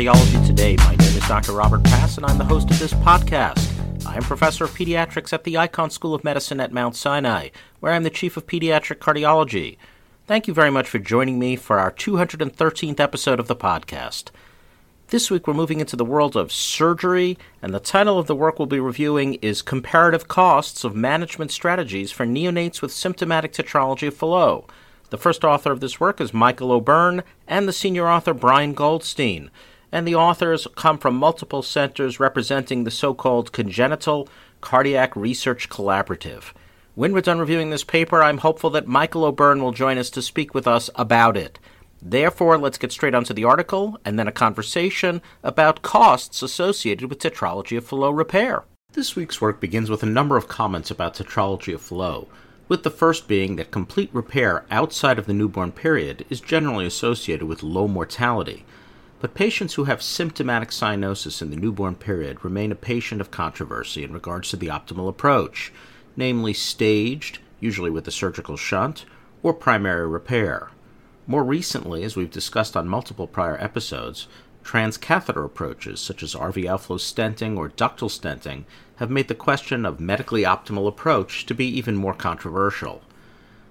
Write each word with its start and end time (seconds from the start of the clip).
Cardiology 0.00 0.46
Today. 0.46 0.76
My 0.76 0.96
name 0.96 1.14
is 1.14 1.28
Dr. 1.28 1.52
Robert 1.52 1.84
Pass, 1.84 2.16
and 2.16 2.24
I'm 2.24 2.38
the 2.38 2.44
host 2.44 2.70
of 2.70 2.78
this 2.78 2.94
podcast. 2.94 3.70
I 4.06 4.16
am 4.16 4.22
professor 4.22 4.64
of 4.64 4.70
pediatrics 4.70 5.30
at 5.34 5.44
the 5.44 5.56
Icahn 5.56 5.92
School 5.92 6.14
of 6.14 6.24
Medicine 6.24 6.58
at 6.58 6.72
Mount 6.72 6.96
Sinai, 6.96 7.50
where 7.80 7.92
I'm 7.92 8.02
the 8.02 8.08
chief 8.08 8.38
of 8.38 8.46
pediatric 8.46 8.96
cardiology. 8.96 9.76
Thank 10.26 10.48
you 10.48 10.54
very 10.54 10.70
much 10.70 10.88
for 10.88 10.98
joining 10.98 11.38
me 11.38 11.54
for 11.54 11.78
our 11.78 11.90
213th 11.90 12.98
episode 12.98 13.38
of 13.38 13.46
the 13.46 13.54
podcast. 13.54 14.30
This 15.08 15.30
week 15.30 15.46
we're 15.46 15.52
moving 15.52 15.80
into 15.80 15.96
the 15.96 16.04
world 16.06 16.34
of 16.34 16.50
surgery, 16.50 17.36
and 17.60 17.74
the 17.74 17.78
title 17.78 18.18
of 18.18 18.26
the 18.26 18.34
work 18.34 18.58
we'll 18.58 18.64
be 18.64 18.80
reviewing 18.80 19.34
is 19.42 19.60
Comparative 19.60 20.28
Costs 20.28 20.82
of 20.82 20.96
Management 20.96 21.50
Strategies 21.50 22.10
for 22.10 22.24
Neonates 22.24 22.80
with 22.80 22.90
Symptomatic 22.90 23.52
Tetralogy 23.52 24.08
of 24.08 24.14
Fallot. 24.14 24.64
The 25.10 25.18
first 25.18 25.44
author 25.44 25.72
of 25.72 25.80
this 25.80 26.00
work 26.00 26.22
is 26.22 26.32
Michael 26.32 26.72
O'Byrne 26.72 27.22
and 27.46 27.68
the 27.68 27.72
senior 27.74 28.08
author 28.08 28.32
Brian 28.32 28.72
Goldstein. 28.72 29.50
And 29.92 30.06
the 30.06 30.14
authors 30.14 30.66
come 30.76 30.98
from 30.98 31.16
multiple 31.16 31.62
centers 31.62 32.20
representing 32.20 32.84
the 32.84 32.90
so 32.90 33.14
called 33.14 33.52
Congenital 33.52 34.28
Cardiac 34.60 35.16
Research 35.16 35.68
Collaborative. 35.68 36.52
When 36.94 37.12
we're 37.12 37.20
done 37.20 37.38
reviewing 37.38 37.70
this 37.70 37.84
paper, 37.84 38.22
I'm 38.22 38.38
hopeful 38.38 38.70
that 38.70 38.86
Michael 38.86 39.24
O'Byrne 39.24 39.62
will 39.62 39.72
join 39.72 39.98
us 39.98 40.10
to 40.10 40.22
speak 40.22 40.54
with 40.54 40.66
us 40.66 40.90
about 40.94 41.36
it. 41.36 41.58
Therefore, 42.02 42.56
let's 42.58 42.78
get 42.78 42.92
straight 42.92 43.14
onto 43.14 43.34
the 43.34 43.44
article 43.44 43.98
and 44.04 44.18
then 44.18 44.28
a 44.28 44.32
conversation 44.32 45.22
about 45.42 45.82
costs 45.82 46.42
associated 46.42 47.08
with 47.08 47.18
tetralogy 47.18 47.76
of 47.76 47.86
Fallot 47.86 48.14
repair. 48.14 48.64
This 48.92 49.14
week's 49.14 49.40
work 49.40 49.60
begins 49.60 49.90
with 49.90 50.02
a 50.02 50.06
number 50.06 50.36
of 50.36 50.48
comments 50.48 50.90
about 50.90 51.14
tetralogy 51.14 51.74
of 51.74 51.82
Fallot 51.82 52.26
with 52.70 52.84
the 52.84 52.90
first 52.90 53.26
being 53.26 53.56
that 53.56 53.72
complete 53.72 54.08
repair 54.12 54.64
outside 54.70 55.18
of 55.18 55.26
the 55.26 55.34
newborn 55.34 55.72
period 55.72 56.24
is 56.30 56.40
generally 56.40 56.86
associated 56.86 57.44
with 57.46 57.64
low 57.64 57.88
mortality. 57.88 58.64
But 59.20 59.34
patients 59.34 59.74
who 59.74 59.84
have 59.84 60.02
symptomatic 60.02 60.70
cyanosis 60.70 61.42
in 61.42 61.50
the 61.50 61.56
newborn 61.56 61.96
period 61.96 62.42
remain 62.42 62.72
a 62.72 62.74
patient 62.74 63.20
of 63.20 63.30
controversy 63.30 64.02
in 64.02 64.14
regards 64.14 64.48
to 64.48 64.56
the 64.56 64.68
optimal 64.68 65.10
approach, 65.10 65.72
namely 66.16 66.54
staged, 66.54 67.38
usually 67.60 67.90
with 67.90 68.08
a 68.08 68.10
surgical 68.10 68.56
shunt, 68.56 69.04
or 69.42 69.52
primary 69.52 70.08
repair. 70.08 70.70
More 71.26 71.44
recently, 71.44 72.02
as 72.02 72.16
we've 72.16 72.30
discussed 72.30 72.78
on 72.78 72.88
multiple 72.88 73.26
prior 73.26 73.58
episodes, 73.60 74.26
transcatheter 74.64 75.44
approaches 75.44 76.00
such 76.00 76.22
as 76.22 76.34
RV 76.34 76.66
outflow 76.66 76.96
stenting 76.96 77.58
or 77.58 77.68
ductal 77.68 78.08
stenting 78.08 78.64
have 78.96 79.10
made 79.10 79.28
the 79.28 79.34
question 79.34 79.84
of 79.84 80.00
medically 80.00 80.44
optimal 80.44 80.88
approach 80.88 81.44
to 81.44 81.54
be 81.54 81.66
even 81.66 81.94
more 81.94 82.14
controversial. 82.14 83.02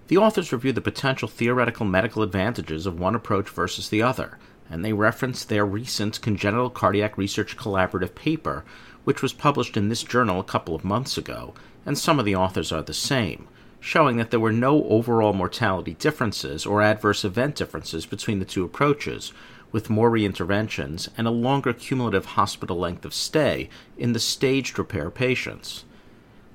The 0.10 0.18
authors 0.18 0.54
review 0.54 0.74
the 0.74 0.82
potential 0.82 1.28
theoretical 1.28 1.88
medical 1.88 2.22
advantages 2.22 2.86
of 2.86 3.00
one 3.00 3.16
approach 3.16 3.50
versus 3.50 3.90
the 3.90 4.04
other, 4.04 4.38
and 4.70 4.84
they 4.84 4.94
reference 4.94 5.44
their 5.44 5.66
recent 5.66 6.22
Congenital 6.22 6.70
Cardiac 6.70 7.18
Research 7.18 7.58
Collaborative 7.58 8.16
paper, 8.16 8.64
which 9.04 9.22
was 9.22 9.34
published 9.34 9.76
in 9.76 9.90
this 9.90 10.04
journal 10.04 10.40
a 10.40 10.44
couple 10.44 10.76
of 10.76 10.84
months 10.84 11.18
ago, 11.18 11.54
and 11.86 11.98
some 11.98 12.20
of 12.20 12.26
the 12.26 12.36
authors 12.36 12.72
are 12.72 12.84
the 12.84 12.94
same, 12.94 13.48
showing 13.80 14.18
that 14.18 14.32
there 14.32 14.40
were 14.40 14.52
no 14.52 14.84
overall 14.86 15.34
mortality 15.34 15.96
differences 15.96 16.66
or 16.66 16.82
adverse 16.82 17.26
event 17.26 17.56
differences 17.56 18.06
between 18.06 18.40
the 18.40 18.46
two 18.46 18.64
approaches, 18.64 19.34
with 19.72 19.90
more 19.90 20.12
reinterventions 20.12 21.10
and 21.18 21.28
a 21.28 21.32
longer 21.32 21.74
cumulative 21.74 22.26
hospital 22.26 22.78
length 22.78 23.06
of 23.06 23.14
stay 23.14 23.70
in 23.98 24.14
the 24.14 24.20
staged 24.20 24.78
repair 24.78 25.10
patients. 25.10 25.86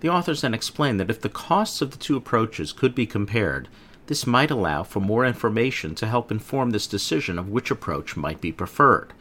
The 0.01 0.09
authors 0.09 0.43
then 0.43 0.55
explain 0.55 0.99
that 0.99 1.11
if 1.11 1.21
the 1.21 1.29
costs 1.29 1.81
of 1.81 1.91
the 1.91 1.97
two 1.97 2.17
approaches 2.17 2.73
could 2.73 2.95
be 2.95 3.07
compared, 3.07 3.69
this 4.07 4.27
might 4.27 4.51
allow 4.51 4.83
for 4.83 5.01
more 5.01 5.25
information 5.25 5.95
to 5.95 6.07
help 6.07 6.31
inform 6.31 6.71
this 6.71 6.87
decision 6.87 7.39
of 7.39 7.49
which 7.49 7.71
approach 7.71 8.17
might 8.17 8.41
be 8.41 8.53
preferred. 8.53 9.13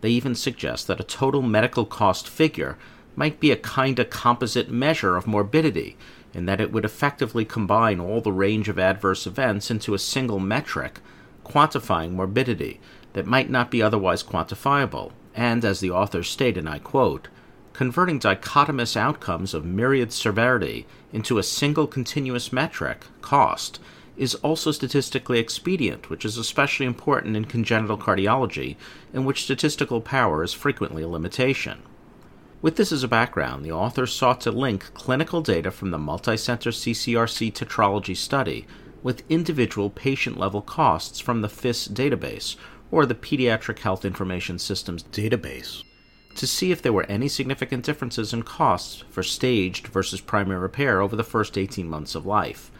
They 0.00 0.10
even 0.10 0.34
suggest 0.34 0.86
that 0.86 1.00
a 1.00 1.04
total 1.04 1.42
medical 1.42 1.84
cost 1.84 2.28
figure 2.28 2.76
might 3.16 3.40
be 3.40 3.50
a 3.50 3.56
kind 3.56 3.98
of 3.98 4.10
composite 4.10 4.70
measure 4.70 5.16
of 5.16 5.26
morbidity, 5.26 5.96
in 6.34 6.46
that 6.46 6.60
it 6.60 6.72
would 6.72 6.84
effectively 6.84 7.44
combine 7.44 8.00
all 8.00 8.20
the 8.20 8.32
range 8.32 8.68
of 8.68 8.78
adverse 8.78 9.26
events 9.26 9.70
into 9.70 9.94
a 9.94 9.98
single 9.98 10.38
metric, 10.38 11.00
quantifying 11.44 12.12
morbidity, 12.12 12.80
that 13.12 13.26
might 13.26 13.50
not 13.50 13.70
be 13.70 13.82
otherwise 13.82 14.22
quantifiable, 14.22 15.12
and, 15.34 15.64
as 15.64 15.80
the 15.80 15.90
authors 15.90 16.28
state, 16.28 16.56
and 16.56 16.68
I 16.68 16.78
quote, 16.78 17.28
converting 17.72 18.20
dichotomous 18.20 18.96
outcomes 18.96 19.54
of 19.54 19.64
myriad 19.64 20.12
severity 20.12 20.86
into 21.12 21.38
a 21.38 21.42
single 21.42 21.86
continuous 21.86 22.52
metric, 22.52 23.04
cost, 23.20 23.80
is 24.16 24.34
also 24.36 24.70
statistically 24.70 25.38
expedient, 25.38 26.10
which 26.10 26.24
is 26.24 26.36
especially 26.36 26.86
important 26.86 27.36
in 27.36 27.44
congenital 27.44 27.96
cardiology, 27.96 28.76
in 29.12 29.24
which 29.24 29.44
statistical 29.44 30.00
power 30.00 30.42
is 30.42 30.52
frequently 30.52 31.02
a 31.02 31.08
limitation. 31.08 31.82
With 32.60 32.76
this 32.76 32.92
as 32.92 33.02
a 33.02 33.08
background, 33.08 33.64
the 33.64 33.72
authors 33.72 34.12
sought 34.12 34.40
to 34.42 34.52
link 34.52 34.92
clinical 34.94 35.40
data 35.40 35.70
from 35.70 35.90
the 35.90 35.98
multicenter 35.98 36.72
CCRC 36.72 37.52
tetralogy 37.52 38.16
study 38.16 38.66
with 39.02 39.24
individual 39.28 39.90
patient 39.90 40.38
level 40.38 40.62
costs 40.62 41.18
from 41.18 41.40
the 41.40 41.48
PHIS 41.48 41.88
database, 41.88 42.56
or 42.90 43.04
the 43.04 43.14
Pediatric 43.14 43.80
Health 43.80 44.04
Information 44.04 44.58
Systems 44.58 45.02
database 45.02 45.82
to 46.34 46.46
see 46.46 46.72
if 46.72 46.80
there 46.80 46.92
were 46.92 47.04
any 47.04 47.28
significant 47.28 47.84
differences 47.84 48.32
in 48.32 48.42
costs 48.42 49.04
for 49.10 49.22
staged 49.22 49.88
versus 49.88 50.20
primary 50.20 50.58
repair 50.58 51.00
over 51.00 51.16
the 51.16 51.24
first 51.24 51.58
18 51.58 51.88
months 51.88 52.14
of 52.14 52.26
life, 52.26 52.70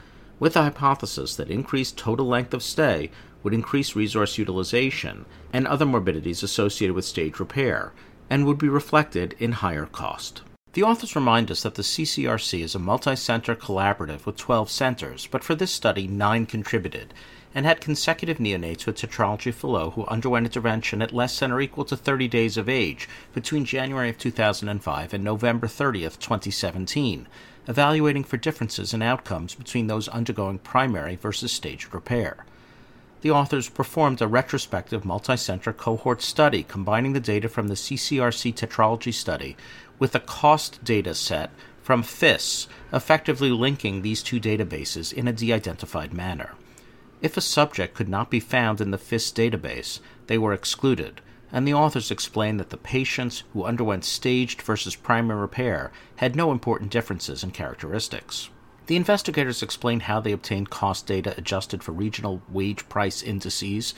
with 0.42 0.54
the 0.54 0.62
hypothesis 0.62 1.36
that 1.36 1.53
increased 1.53 1.97
total 1.97 2.26
length 2.26 2.53
of 2.53 2.64
stay 2.64 3.08
would 3.44 3.54
increase 3.54 3.94
resource 3.94 4.38
utilization 4.38 5.25
and 5.53 5.69
other 5.69 5.86
morbidities 5.86 6.42
associated 6.42 6.97
with 6.97 7.04
stage 7.04 7.38
repair, 7.38 7.92
and 8.28 8.44
would 8.44 8.58
be 8.58 8.69
reflected 8.69 9.36
in 9.38 9.53
higher 9.53 9.86
cost. 9.86 10.42
The 10.72 10.82
authors 10.82 11.14
remind 11.14 11.48
us 11.53 11.62
that 11.62 11.76
the 11.76 11.82
CCRC 11.82 12.60
is 12.60 12.75
a 12.75 12.80
multi 12.80 13.14
center 13.14 13.54
collaborative 13.54 14.26
with 14.26 14.36
12 14.36 14.69
centers, 14.69 15.28
but 15.30 15.44
for 15.44 15.54
this 15.54 15.70
study, 15.70 16.08
9 16.08 16.47
contributed, 16.47 17.14
and 17.54 17.64
had 17.64 17.80
consecutive 17.80 18.38
neonates 18.38 18.84
with 18.84 18.97
tetralogy 18.97 19.54
Fallot 19.54 19.92
who 19.92 20.06
underwent 20.06 20.47
intervention 20.47 21.03
at 21.03 21.14
less 21.14 21.38
than 21.38 21.53
or 21.53 21.60
equal 21.60 21.84
to 21.84 21.97
30 21.97 22.26
days 22.26 22.56
of 22.56 22.69
age 22.69 23.09
between 23.32 23.64
January 23.64 24.10
of 24.10 24.19
2005 24.19 25.14
and 25.14 25.22
November 25.22 25.69
30th, 25.69 26.19
2017, 26.19 27.28
evaluating 27.69 28.25
for 28.25 28.37
differences 28.37 28.93
in 28.93 29.03
outcomes 29.03 29.55
between 29.55 29.87
those 29.87 30.09
undergoing 30.09 30.59
primary 30.59 31.17
versus 31.17 31.53
staged 31.53 31.93
repair. 31.95 32.45
The 33.23 33.31
authors 33.31 33.69
performed 33.69 34.21
a 34.21 34.27
retrospective 34.27 35.05
multicenter 35.05 35.77
cohort 35.77 36.22
study 36.22 36.65
combining 36.65 37.12
the 37.12 37.21
data 37.21 37.49
from 37.49 37.69
the 37.69 37.75
CCRC 37.75 38.55
tetralogy 38.55 39.15
study 39.15 39.56
with 39.99 40.15
a 40.15 40.21
cost 40.21 40.83
data 40.83 41.15
set 41.15 41.51
from 41.83 42.03
PHIS, 42.03 42.67
effectively 42.93 43.51
linking 43.51 44.03
these 44.03 44.22
two 44.22 44.41
databases 44.41 45.12
in 45.12 45.28
a 45.28 45.33
de 45.33 45.53
identified 45.53 46.12
manner. 46.12 46.55
If 47.21 47.37
a 47.37 47.41
subject 47.41 47.95
could 47.95 48.09
not 48.09 48.31
be 48.31 48.41
found 48.41 48.81
in 48.81 48.91
the 48.91 48.99
PHIS 48.99 49.33
database, 49.33 50.01
they 50.27 50.39
were 50.39 50.53
excluded, 50.53 51.21
and 51.53 51.69
the 51.69 51.75
authors 51.75 52.11
explained 52.11 52.59
that 52.59 52.71
the 52.71 52.77
patients 52.79 53.45
who 53.53 53.65
underwent 53.65 54.05
staged 54.05 54.63
versus 54.63 54.97
primary 54.97 55.39
repair 55.39 55.93
had 56.17 56.35
no 56.35 56.51
important 56.51 56.91
differences 56.91 57.45
in 57.45 57.51
characteristics. 57.51 58.49
The 58.87 58.97
investigators 58.97 59.63
explained 59.63 60.03
how 60.03 60.19
they 60.19 60.33
obtained 60.33 60.71
cost 60.71 61.07
data 61.07 61.35
adjusted 61.37 61.85
for 61.85 61.93
regional 61.93 62.43
wage 62.51 62.89
price 62.89 63.23
indices, 63.23 63.95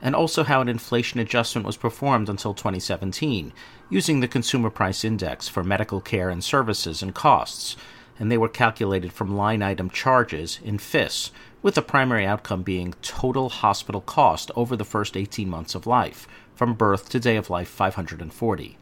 and 0.00 0.14
also 0.14 0.44
how 0.44 0.60
an 0.60 0.68
inflation 0.68 1.18
adjustment 1.18 1.66
was 1.66 1.76
performed 1.76 2.28
until 2.28 2.54
2017, 2.54 3.52
using 3.90 4.20
the 4.20 4.28
Consumer 4.28 4.70
Price 4.70 5.04
Index 5.04 5.48
for 5.48 5.64
medical 5.64 6.00
care 6.00 6.30
and 6.30 6.44
services 6.44 7.02
and 7.02 7.14
costs, 7.14 7.76
and 8.18 8.30
they 8.30 8.38
were 8.38 8.48
calculated 8.48 9.12
from 9.12 9.36
line 9.36 9.62
item 9.62 9.90
charges 9.90 10.60
in 10.62 10.78
PHIS, 10.78 11.32
with 11.62 11.74
the 11.74 11.82
primary 11.82 12.24
outcome 12.24 12.62
being 12.62 12.94
total 13.02 13.48
hospital 13.48 14.00
cost 14.00 14.50
over 14.54 14.76
the 14.76 14.84
first 14.84 15.16
18 15.16 15.48
months 15.48 15.74
of 15.74 15.86
life, 15.86 16.28
from 16.58 16.74
birth 16.74 17.08
to 17.08 17.20
day 17.20 17.36
of 17.36 17.48
life 17.48 17.68
540. 17.68 18.76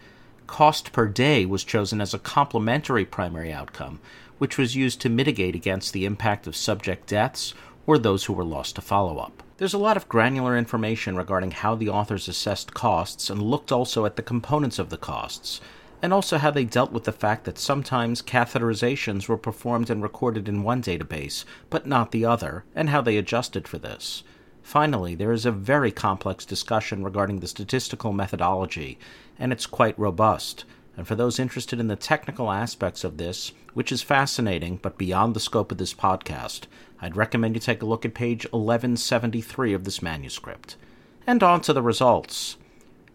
Cost 0.47 0.93
per 0.93 1.07
day 1.07 1.45
was 1.45 1.63
chosen 1.63 2.01
as 2.01 2.15
a 2.15 2.19
complementary 2.19 3.05
primary 3.05 3.53
outcome, 3.53 4.01
which 4.39 4.57
was 4.57 4.75
used 4.75 4.99
to 5.03 5.11
mitigate 5.11 5.55
against 5.55 5.93
the 5.93 6.07
impact 6.07 6.47
of 6.47 6.57
subject 6.57 7.07
deaths 7.07 7.53
or 7.87 7.99
those 7.99 8.25
who 8.25 8.33
were 8.33 8.47
lost 8.47 8.77
to 8.77 8.81
follow 8.81 9.19
up. 9.19 9.43
There's 9.59 9.75
a 9.75 9.79
lot 9.79 9.99
of 9.99 10.09
granular 10.09 10.57
information 10.57 11.17
regarding 11.17 11.51
how 11.51 11.75
the 11.75 11.91
authors 11.91 12.29
assessed 12.29 12.73
costs 12.73 13.29
and 13.29 13.43
looked 13.43 13.71
also 13.71 14.07
at 14.07 14.17
the 14.17 14.23
components 14.23 14.79
of 14.79 14.89
the 14.89 14.97
costs, 14.97 15.61
and 16.01 16.15
also 16.15 16.39
how 16.39 16.51
they 16.51 16.65
dealt 16.65 16.93
with 16.93 17.05
the 17.05 17.13
fact 17.13 17.45
that 17.45 17.59
sometimes 17.59 18.23
catheterizations 18.23 19.29
were 19.29 19.37
performed 19.37 19.91
and 19.91 20.03
recorded 20.03 20.49
in 20.49 20.63
one 20.63 20.81
database, 20.81 21.45
but 21.69 21.87
not 21.87 22.11
the 22.11 22.25
other, 22.25 22.65
and 22.75 22.89
how 22.89 23.03
they 23.03 23.19
adjusted 23.19 23.69
for 23.69 23.77
this. 23.77 24.23
Finally, 24.67 25.15
there 25.15 25.31
is 25.31 25.47
a 25.47 25.53
very 25.53 25.93
complex 25.93 26.45
discussion 26.45 27.05
regarding 27.05 27.39
the 27.39 27.47
statistical 27.47 28.13
methodology, 28.13 28.99
and 29.39 29.53
it's 29.53 29.65
quite 29.65 29.97
robust. 29.97 30.65
And 30.97 31.07
for 31.07 31.15
those 31.15 31.39
interested 31.39 31.79
in 31.79 31.87
the 31.87 31.95
technical 31.95 32.51
aspects 32.51 33.05
of 33.05 33.17
this, 33.17 33.53
which 33.75 33.93
is 33.93 34.03
fascinating 34.03 34.81
but 34.83 34.99
beyond 34.99 35.35
the 35.35 35.41
scope 35.41 35.71
of 35.71 35.79
this 35.79 35.95
podcast, 35.95 36.63
I'd 37.01 37.17
recommend 37.17 37.55
you 37.55 37.61
take 37.61 37.81
a 37.81 37.87
look 37.87 38.05
at 38.05 38.13
page 38.13 38.43
1173 38.47 39.73
of 39.73 39.85
this 39.85 40.03
manuscript. 40.03 40.75
And 41.29 41.45
on 41.45 41.61
to 41.61 41.73
the 41.73 41.81
results. 41.81 42.57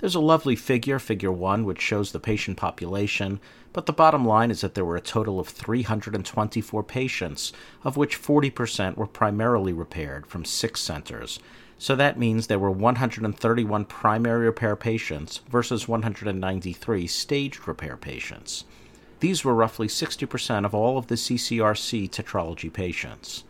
There's 0.02 0.16
a 0.16 0.20
lovely 0.20 0.56
figure, 0.56 0.98
figure 0.98 1.32
1, 1.32 1.64
which 1.64 1.80
shows 1.80 2.12
the 2.12 2.20
patient 2.20 2.58
population, 2.58 3.40
but 3.72 3.86
the 3.86 3.94
bottom 3.94 4.26
line 4.26 4.50
is 4.50 4.62
that 4.62 4.74
there 4.74 4.84
were 4.84 4.96
a 4.96 5.02
total 5.02 5.40
of 5.40 5.48
324 5.48 6.84
patients, 6.84 7.54
of 7.84 7.98
which 7.98 8.20
40% 8.20 8.98
were 8.98 9.06
primarily 9.06 9.74
repaired 9.74 10.26
from 10.26 10.44
six 10.44 10.82
centers. 10.82 11.40
So 11.78 11.96
that 11.96 12.18
means 12.18 12.48
there 12.48 12.58
were 12.58 12.72
131 12.72 13.86
primary 13.86 14.46
repair 14.46 14.76
patients 14.76 15.42
versus 15.48 15.88
193 15.88 17.06
staged 17.06 17.68
repair 17.68 17.96
patients. 17.96 18.66
These 19.20 19.46
were 19.46 19.54
roughly 19.54 19.88
60% 19.88 20.66
of 20.66 20.74
all 20.74 20.98
of 20.98 21.08
the 21.08 21.16
CCRC 21.16 22.10
tetralogy 22.10 22.74
patients. 22.74 23.44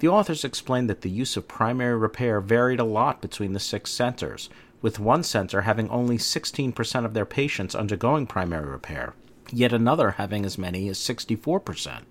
The 0.00 0.08
authors 0.08 0.44
explained 0.44 0.90
that 0.90 1.02
the 1.02 1.10
use 1.10 1.36
of 1.36 1.46
primary 1.46 1.96
repair 1.96 2.40
varied 2.40 2.80
a 2.80 2.84
lot 2.84 3.22
between 3.22 3.52
the 3.52 3.60
six 3.60 3.92
centers, 3.92 4.50
with 4.84 5.00
one 5.00 5.22
center 5.22 5.62
having 5.62 5.88
only 5.88 6.18
16% 6.18 7.04
of 7.06 7.14
their 7.14 7.24
patients 7.24 7.74
undergoing 7.74 8.26
primary 8.26 8.68
repair, 8.68 9.14
yet 9.50 9.72
another 9.72 10.10
having 10.10 10.44
as 10.44 10.58
many 10.58 10.90
as 10.90 10.98
64%. 10.98 12.02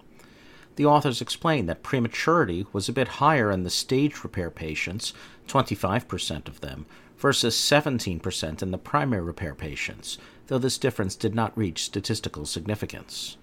The 0.76 0.86
authors 0.88 1.22
explained 1.22 1.70
that 1.70 1.84
prematurity 1.84 2.66
was 2.74 2.90
a 2.90 2.94
bit 2.94 3.20
higher 3.20 3.52
in 3.52 3.62
the 3.62 3.70
staged 3.70 4.24
repair 4.24 4.50
patients, 4.50 5.14
25% 5.48 6.48
of 6.48 6.62
them, 6.62 6.88
versus 7.16 7.56
17% 7.56 8.64
in 8.64 8.72
the 8.72 8.80
primary 8.80 9.22
repair 9.22 9.54
patients, 9.54 10.18
though 10.48 10.58
this 10.58 10.80
difference 10.80 11.16
did 11.16 11.36
not 11.36 11.56
reach 11.56 11.84
statistical 11.84 12.44
significance. 12.44 13.38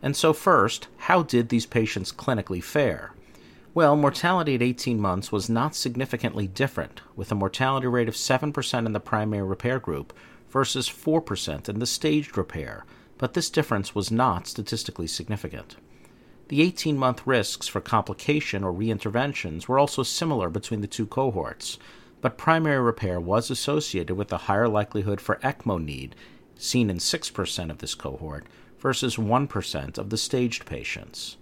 And 0.00 0.14
so, 0.14 0.32
first, 0.32 0.86
how 0.98 1.24
did 1.24 1.48
these 1.48 1.66
patients 1.66 2.12
clinically 2.12 2.62
fare? 2.62 3.10
Well, 3.74 3.96
mortality 3.96 4.54
at 4.54 4.62
18 4.62 4.98
months 4.98 5.30
was 5.30 5.50
not 5.50 5.74
significantly 5.74 6.48
different, 6.48 7.02
with 7.14 7.30
a 7.30 7.34
mortality 7.34 7.86
rate 7.86 8.08
of 8.08 8.14
7% 8.14 8.86
in 8.86 8.92
the 8.92 9.00
primary 9.00 9.46
repair 9.46 9.78
group 9.78 10.12
versus 10.48 10.88
4% 10.88 11.68
in 11.68 11.78
the 11.78 11.86
staged 11.86 12.38
repair, 12.38 12.86
but 13.18 13.34
this 13.34 13.50
difference 13.50 13.94
was 13.94 14.10
not 14.10 14.46
statistically 14.46 15.06
significant. 15.06 15.76
The 16.48 16.62
18 16.62 16.96
month 16.96 17.26
risks 17.26 17.68
for 17.68 17.82
complication 17.82 18.64
or 18.64 18.72
reinterventions 18.72 19.68
were 19.68 19.78
also 19.78 20.02
similar 20.02 20.48
between 20.48 20.80
the 20.80 20.86
two 20.86 21.06
cohorts, 21.06 21.78
but 22.22 22.38
primary 22.38 22.80
repair 22.80 23.20
was 23.20 23.50
associated 23.50 24.16
with 24.16 24.32
a 24.32 24.38
higher 24.48 24.68
likelihood 24.68 25.20
for 25.20 25.36
ECMO 25.42 25.84
need, 25.84 26.16
seen 26.56 26.88
in 26.88 26.96
6% 26.96 27.70
of 27.70 27.78
this 27.78 27.94
cohort, 27.94 28.46
versus 28.78 29.16
1% 29.16 29.98
of 29.98 30.08
the 30.08 30.16
staged 30.16 30.64
patients. 30.64 31.36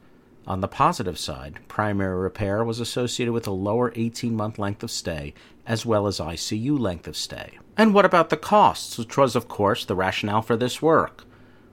On 0.46 0.60
the 0.60 0.68
positive 0.68 1.18
side, 1.18 1.58
primary 1.66 2.16
repair 2.16 2.62
was 2.62 2.78
associated 2.78 3.32
with 3.32 3.48
a 3.48 3.50
lower 3.50 3.92
18 3.96 4.36
month 4.36 4.60
length 4.60 4.84
of 4.84 4.92
stay 4.92 5.34
as 5.66 5.84
well 5.84 6.06
as 6.06 6.20
ICU 6.20 6.78
length 6.78 7.08
of 7.08 7.16
stay. 7.16 7.58
And 7.76 7.92
what 7.92 8.04
about 8.04 8.30
the 8.30 8.36
costs, 8.36 8.96
which 8.96 9.16
was, 9.16 9.34
of 9.34 9.48
course, 9.48 9.84
the 9.84 9.96
rationale 9.96 10.42
for 10.42 10.56
this 10.56 10.80
work? 10.80 11.24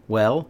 Well, 0.07 0.49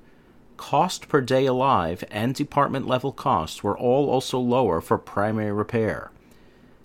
cost 0.58 1.08
per 1.08 1.22
day 1.22 1.46
alive 1.46 2.04
and 2.10 2.34
department 2.34 2.88
level 2.88 3.12
costs 3.12 3.64
were 3.64 3.78
all 3.78 4.10
also 4.10 4.40
lower 4.40 4.82
for 4.82 4.98
primary 4.98 5.52
repair. 5.52 6.12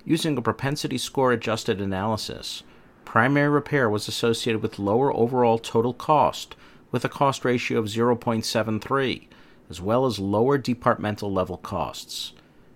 Using 0.05 0.37
a 0.37 0.43
propensity 0.43 0.99
score 0.99 1.33
adjusted 1.33 1.81
analysis, 1.81 2.63
primary 3.05 3.49
repair 3.49 3.89
was 3.89 4.09
associated 4.09 4.63
with 4.63 4.79
lower 4.79 5.15
overall 5.15 5.59
total 5.59 5.93
cost, 5.93 6.57
with 6.91 7.05
a 7.05 7.09
cost 7.09 7.45
ratio 7.45 7.79
of 7.79 7.87
0.73, 7.87 9.29
as 9.69 9.81
well 9.81 10.07
as 10.07 10.19
lower 10.19 10.59
departmental 10.59 11.33
level 11.33 11.57
costs. 11.57 12.33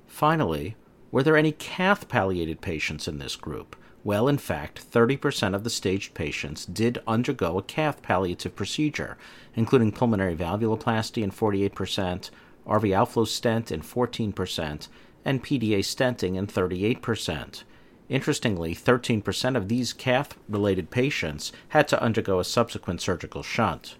Finally, 0.07 0.77
were 1.11 1.23
there 1.23 1.37
any 1.37 1.53
cath 1.53 2.09
palliated 2.09 2.61
patients 2.61 3.09
in 3.09 3.19
this 3.19 3.37
group? 3.37 3.77
Well, 4.05 4.29
in 4.29 4.37
fact, 4.37 4.91
30% 4.93 5.55
of 5.55 5.65
the 5.65 5.71
staged 5.71 6.13
patients 6.13 6.67
did 6.67 7.03
undergo 7.07 7.57
a 7.57 7.63
cath 7.63 8.03
palliative 8.03 8.55
procedure, 8.55 9.17
including 9.57 9.93
pulmonary 9.93 10.37
valvuloplasty 10.37 11.23
in 11.23 11.31
48%, 11.31 12.31
RV 12.67 12.93
outflow 12.93 13.25
stent 13.25 13.73
in 13.73 13.81
14%, 13.81 14.89
and 15.25 15.43
PDA 15.43 15.79
stenting 15.79 16.37
in 16.37 16.47
38%. 16.47 17.65
Interestingly, 18.11 18.75
13% 18.75 19.57
of 19.57 19.69
these 19.69 19.95
cath 19.95 20.37
related 20.51 20.91
patients 20.91 21.51
had 21.69 21.89
to 21.89 22.03
undergo 22.03 22.39
a 22.39 22.45
subsequent 22.45 23.01
surgical 23.01 23.43
shunt. 23.43 23.97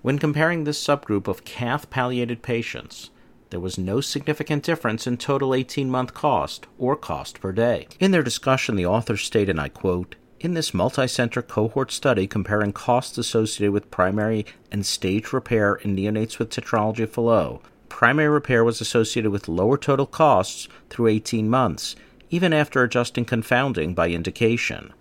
When 0.00 0.18
comparing 0.18 0.64
this 0.64 0.82
subgroup 0.82 1.28
of 1.28 1.44
cath 1.44 1.90
palliated 1.90 2.40
patients, 2.40 3.10
there 3.50 3.60
was 3.60 3.78
no 3.78 4.00
significant 4.00 4.62
difference 4.62 5.06
in 5.06 5.16
total 5.16 5.54
18 5.54 5.90
month 5.90 6.14
cost 6.14 6.66
or 6.78 6.96
cost 6.96 7.40
per 7.40 7.52
day. 7.52 7.86
In 8.00 8.10
their 8.10 8.22
discussion, 8.22 8.76
the 8.76 8.86
authors 8.86 9.22
state, 9.22 9.48
and 9.48 9.60
I 9.60 9.68
quote, 9.68 10.16
in 10.40 10.52
this 10.52 10.74
multi-center 10.74 11.40
cohort 11.40 11.90
study 11.90 12.26
comparing 12.26 12.72
costs 12.72 13.16
associated 13.16 13.72
with 13.72 13.90
primary 13.90 14.44
and 14.70 14.84
stage 14.84 15.32
repair 15.32 15.76
in 15.76 15.96
neonates 15.96 16.38
with 16.38 16.50
tetralogy 16.50 17.04
of 17.04 17.12
Fallot, 17.12 17.60
primary 17.88 18.28
repair 18.28 18.62
was 18.62 18.80
associated 18.80 19.30
with 19.30 19.48
lower 19.48 19.78
total 19.78 20.04
costs 20.04 20.68
through 20.90 21.06
18 21.06 21.48
months, 21.48 21.96
even 22.28 22.52
after 22.52 22.82
adjusting 22.82 23.24
confounding 23.24 23.94
by 23.94 24.10
indication. 24.10 24.92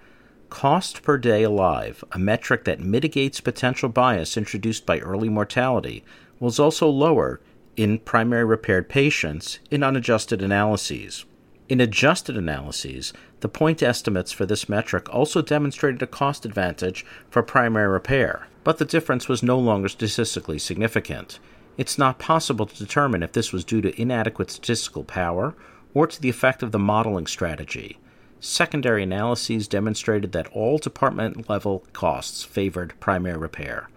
Cost 0.50 1.02
per 1.02 1.18
day 1.18 1.44
alive, 1.44 2.04
a 2.12 2.20
metric 2.20 2.64
that 2.64 2.80
mitigates 2.80 3.42
potential 3.42 3.90
bias 3.90 4.38
introduced 4.38 4.86
by 4.86 5.00
early 5.00 5.28
mortality, 5.28 6.06
was 6.40 6.60
also 6.60 6.88
lower 6.88 7.42
in 7.76 8.00
primary 8.00 8.46
repaired 8.46 8.90
patients 8.90 9.60
in 9.72 9.84
unadjusted 9.84 10.42
analyses. 10.42 11.26
In 11.70 11.82
adjusted 11.82 12.38
analyses, 12.38 13.14
the 13.40 13.50
point 13.50 13.82
estimates 13.82 14.32
for 14.32 14.46
this 14.46 14.70
metric 14.70 15.14
also 15.14 15.42
demonstrated 15.42 16.02
a 16.02 16.08
cost 16.08 16.46
advantage 16.46 17.06
for 17.30 17.42
primary 17.42 17.88
repair, 17.88 18.48
but 18.64 18.78
the 18.78 18.86
difference 18.86 19.28
was 19.28 19.42
no 19.42 19.58
longer 19.58 19.88
statistically 19.88 20.60
significant. 20.60 21.40
It's 21.78 21.98
not 21.98 22.20
possible 22.20 22.66
to 22.66 22.78
determine 22.78 23.24
if 23.24 23.32
this 23.32 23.52
was 23.52 23.66
due 23.66 23.82
to 23.82 24.00
inadequate 24.00 24.52
statistical 24.52 25.04
power 25.04 25.56
or 25.94 26.06
to 26.06 26.22
the 26.22 26.30
effect 26.30 26.62
of 26.64 26.72
the 26.72 26.80
modeling 26.80 27.28
strategy. 27.28 27.98
Secondary 28.40 29.04
analyses 29.04 29.68
demonstrated 29.68 30.34
that 30.34 30.50
all 30.52 30.78
department 30.78 31.50
level 31.50 31.86
costs 31.94 32.44
favored 32.44 32.94
primary 33.00 33.38
repair. 33.38 33.88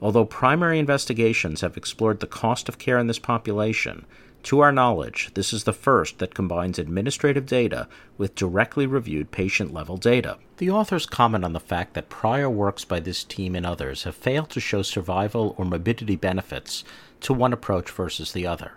Although 0.00 0.26
primary 0.26 0.78
investigations 0.78 1.60
have 1.60 1.76
explored 1.76 2.20
the 2.20 2.26
cost 2.26 2.68
of 2.68 2.78
care 2.78 2.98
in 2.98 3.08
this 3.08 3.18
population, 3.18 4.06
to 4.44 4.60
our 4.60 4.70
knowledge, 4.70 5.30
this 5.34 5.52
is 5.52 5.64
the 5.64 5.72
first 5.72 6.18
that 6.18 6.34
combines 6.34 6.78
administrative 6.78 7.44
data 7.44 7.88
with 8.16 8.36
directly 8.36 8.86
reviewed 8.86 9.32
patient 9.32 9.74
level 9.74 9.96
data. 9.96 10.38
The 10.58 10.70
authors 10.70 11.06
comment 11.06 11.44
on 11.44 11.52
the 11.52 11.60
fact 11.60 11.94
that 11.94 12.08
prior 12.08 12.48
works 12.48 12.84
by 12.84 13.00
this 13.00 13.24
team 13.24 13.56
and 13.56 13.66
others 13.66 14.04
have 14.04 14.14
failed 14.14 14.50
to 14.50 14.60
show 14.60 14.82
survival 14.82 15.54
or 15.58 15.64
morbidity 15.64 16.16
benefits 16.16 16.84
to 17.20 17.34
one 17.34 17.52
approach 17.52 17.90
versus 17.90 18.32
the 18.32 18.46
other, 18.46 18.72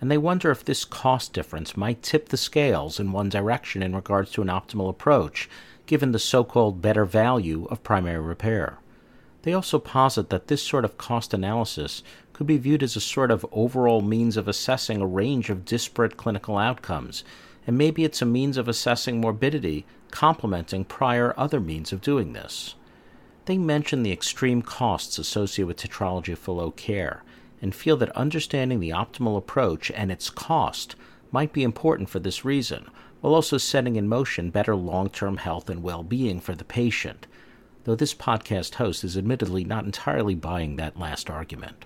and 0.00 0.10
they 0.10 0.18
wonder 0.18 0.50
if 0.50 0.64
this 0.64 0.84
cost 0.84 1.32
difference 1.32 1.76
might 1.76 2.02
tip 2.02 2.28
the 2.28 2.36
scales 2.36 3.00
in 3.00 3.12
one 3.12 3.30
direction 3.30 3.82
in 3.82 3.96
regards 3.96 4.30
to 4.32 4.42
an 4.42 4.48
optimal 4.48 4.90
approach, 4.90 5.48
given 5.86 6.12
the 6.12 6.18
so 6.18 6.44
called 6.44 6.82
better 6.82 7.06
value 7.06 7.64
of 7.70 7.82
primary 7.82 8.20
repair. 8.20 8.78
They 9.46 9.52
also 9.52 9.78
posit 9.78 10.28
that 10.30 10.48
this 10.48 10.60
sort 10.60 10.84
of 10.84 10.98
cost 10.98 11.32
analysis 11.32 12.02
could 12.32 12.48
be 12.48 12.58
viewed 12.58 12.82
as 12.82 12.96
a 12.96 13.00
sort 13.00 13.30
of 13.30 13.46
overall 13.52 14.00
means 14.00 14.36
of 14.36 14.48
assessing 14.48 15.00
a 15.00 15.06
range 15.06 15.50
of 15.50 15.64
disparate 15.64 16.16
clinical 16.16 16.58
outcomes, 16.58 17.22
and 17.64 17.78
maybe 17.78 18.02
it's 18.02 18.20
a 18.20 18.26
means 18.26 18.56
of 18.56 18.66
assessing 18.66 19.20
morbidity 19.20 19.86
complementing 20.10 20.84
prior 20.84 21.32
other 21.36 21.60
means 21.60 21.92
of 21.92 22.00
doing 22.00 22.32
this. 22.32 22.74
They 23.44 23.56
mention 23.56 24.02
the 24.02 24.10
extreme 24.10 24.62
costs 24.62 25.16
associated 25.16 25.68
with 25.68 25.76
tetralogy 25.76 26.32
of 26.32 26.40
Fallot 26.40 26.74
care 26.74 27.22
and 27.62 27.72
feel 27.72 27.96
that 27.98 28.10
understanding 28.16 28.80
the 28.80 28.90
optimal 28.90 29.38
approach 29.38 29.92
and 29.92 30.10
its 30.10 30.28
cost 30.28 30.96
might 31.30 31.52
be 31.52 31.62
important 31.62 32.08
for 32.08 32.18
this 32.18 32.44
reason, 32.44 32.88
while 33.20 33.36
also 33.36 33.58
setting 33.58 33.94
in 33.94 34.08
motion 34.08 34.50
better 34.50 34.74
long 34.74 35.08
term 35.08 35.36
health 35.36 35.70
and 35.70 35.84
well 35.84 36.02
being 36.02 36.40
for 36.40 36.56
the 36.56 36.64
patient 36.64 37.28
though 37.86 37.94
this 37.94 38.14
podcast 38.14 38.74
host 38.74 39.04
is 39.04 39.16
admittedly 39.16 39.62
not 39.62 39.84
entirely 39.84 40.34
buying 40.34 40.74
that 40.74 40.98
last 40.98 41.30
argument. 41.30 41.84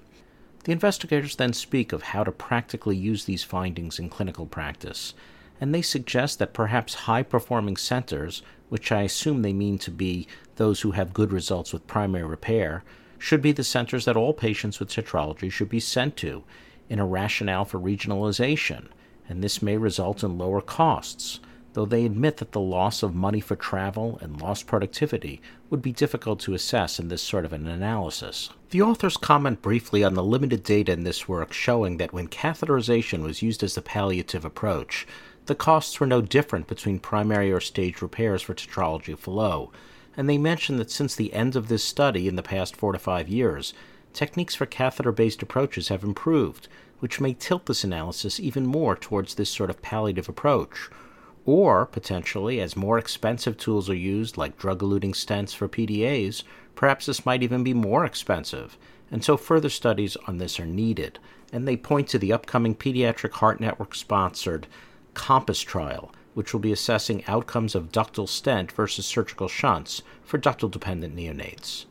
The 0.65 0.73
investigators 0.73 1.37
then 1.37 1.53
speak 1.53 1.93
of 1.93 2.03
how 2.03 2.25
to 2.25 2.33
practically 2.33 2.97
use 2.97 3.27
these 3.27 3.45
findings 3.45 3.99
in 3.99 4.09
clinical 4.09 4.47
practice, 4.47 5.13
and 5.61 5.75
they 5.75 5.83
suggest 5.83 6.39
that 6.39 6.55
perhaps 6.55 6.95
high 7.05 7.23
performing 7.23 7.77
centers, 7.77 8.41
which 8.71 8.91
I 8.91 9.03
assume 9.03 9.43
they 9.43 9.53
mean 9.53 9.77
to 9.81 9.91
be 9.91 10.27
those 10.57 10.81
who 10.81 10.93
have 10.93 11.13
good 11.13 11.33
results 11.33 11.71
with 11.71 11.87
primary 11.87 12.25
repair, 12.25 12.83
should 13.19 13.43
be 13.43 13.53
the 13.53 13.63
centers 13.63 14.07
that 14.07 14.17
all 14.17 14.33
patients 14.33 14.81
with 14.81 14.89
tetralogy 14.89 15.53
should 15.53 15.69
be 15.69 15.81
sent 15.81 16.17
to, 16.17 16.45
in 16.89 16.99
a 16.99 17.05
rationale 17.05 17.67
for 17.67 17.79
regionalization, 17.79 18.87
and 19.29 19.45
this 19.45 19.61
may 19.61 19.77
result 19.77 20.25
in 20.25 20.39
lower 20.39 20.63
costs 20.63 21.41
though 21.73 21.85
they 21.85 22.05
admit 22.05 22.39
that 22.39 22.53
the 22.53 22.61
loss 22.61 23.03
of 23.03 23.15
money 23.15 23.41
for 23.41 23.55
travel 23.55 24.19
and 24.21 24.41
lost 24.41 24.67
productivity 24.67 25.41
would 25.69 25.81
be 25.81 25.93
difficult 25.93 26.41
to 26.41 26.55
assess 26.55 26.99
in 26.99 27.09
this 27.09 27.23
sort 27.23 27.45
of 27.45 27.53
an 27.53 27.67
analysis. 27.67 28.51
The 28.71 28.83
authors 28.83 29.17
comment 29.17 29.63
briefly 29.63 30.03
on 30.03 30.15
the 30.15 30.23
limited 30.23 30.63
data 30.63 30.93
in 30.93 31.05
this 31.05 31.29
work 31.29 31.53
showing 31.53 31.97
that 31.99 32.13
when 32.13 32.29
catheterization 32.29 33.23
was 33.23 33.43
used 33.43 33.63
as 33.63 33.75
the 33.75 33.83
palliative 33.83 34.45
approach, 34.45 35.07
the 35.47 35.55
costs 35.55 35.99
were 35.99 36.07
no 36.07 36.21
different 36.21 36.67
between 36.67 36.99
primary 36.99 37.53
or 37.53 37.61
staged 37.61 38.03
repairs 38.03 38.43
for 38.43 38.55
tetralogy 38.55 39.17
Fallot, 39.17 39.71
and 40.17 40.29
they 40.29 40.39
mention 40.39 40.77
that 40.77 40.91
since 40.91 41.15
the 41.15 41.33
end 41.33 41.57
of 41.57 41.69
this 41.69 41.85
study 41.85 42.29
in 42.29 42.37
the 42.37 42.43
past 42.43 42.77
four 42.77 42.93
to 42.93 42.99
five 42.99 43.29
years, 43.29 43.75
techniques 44.13 44.55
for 44.55 44.67
catheter 44.67 45.13
based 45.13 45.43
approaches 45.43 45.89
have 45.89 46.05
improved, 46.05 46.69
which 46.99 47.21
may 47.21 47.33
tilt 47.33 47.67
this 47.67 47.85
analysis 47.85 48.39
even 48.39 48.67
more 48.67 48.95
towards 48.95 49.35
this 49.35 49.51
sort 49.51 49.71
of 49.71 49.83
palliative 49.83 50.29
approach. 50.29 50.91
Or, 51.53 51.85
potentially, 51.85 52.61
as 52.61 52.77
more 52.77 52.97
expensive 52.97 53.57
tools 53.57 53.91
are 53.91 53.95
used, 53.95 54.37
like 54.37 54.57
drug 54.57 54.83
eluting 54.83 55.15
stents 55.17 55.53
for 55.53 55.67
PDAs, 55.67 56.45
perhaps 56.77 57.07
this 57.07 57.27
might 57.27 57.43
even 57.43 57.65
be 57.65 57.75
more 57.75 58.05
expensive, 58.05 58.79
and 59.11 59.25
so 59.25 59.37
further 59.37 59.69
studies 59.69 60.17
on 60.29 60.39
this 60.39 60.61
are 60.61 60.65
needed. 60.65 61.19
And 61.53 61.67
they 61.67 61.77
point 61.77 62.07
to 62.11 62.21
the 62.21 62.33
upcoming 62.33 62.77
Pediatric 62.77 63.33
Heart 63.33 63.59
Network 63.59 63.97
sponsored 63.97 64.69
COMPASS 65.15 65.63
trial, 65.63 66.13
which 66.35 66.53
will 66.53 66.61
be 66.61 66.71
assessing 66.71 67.25
outcomes 67.27 67.75
of 67.75 67.91
ductal 67.91 68.29
stent 68.29 68.71
versus 68.71 69.05
surgical 69.05 69.49
shunts 69.49 70.03
for 70.23 70.39
ductal 70.39 70.71
dependent 70.71 71.17
neonates. 71.17 71.87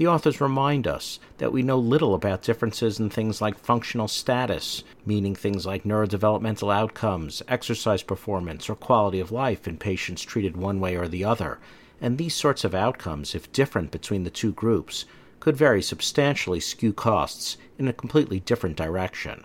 The 0.00 0.06
authors 0.06 0.40
remind 0.40 0.86
us 0.86 1.20
that 1.36 1.52
we 1.52 1.62
know 1.62 1.78
little 1.78 2.14
about 2.14 2.40
differences 2.40 2.98
in 2.98 3.10
things 3.10 3.42
like 3.42 3.58
functional 3.58 4.08
status, 4.08 4.82
meaning 5.04 5.34
things 5.34 5.66
like 5.66 5.84
neurodevelopmental 5.84 6.74
outcomes, 6.74 7.42
exercise 7.48 8.02
performance, 8.02 8.70
or 8.70 8.76
quality 8.76 9.20
of 9.20 9.30
life 9.30 9.68
in 9.68 9.76
patients 9.76 10.22
treated 10.22 10.56
one 10.56 10.80
way 10.80 10.96
or 10.96 11.06
the 11.06 11.22
other, 11.22 11.58
and 12.00 12.16
these 12.16 12.34
sorts 12.34 12.64
of 12.64 12.74
outcomes, 12.74 13.34
if 13.34 13.52
different 13.52 13.90
between 13.90 14.24
the 14.24 14.30
two 14.30 14.52
groups, 14.52 15.04
could 15.38 15.54
very 15.54 15.82
substantially 15.82 16.60
skew 16.60 16.94
costs 16.94 17.58
in 17.78 17.86
a 17.86 17.92
completely 17.92 18.40
different 18.40 18.76
direction. 18.78 19.44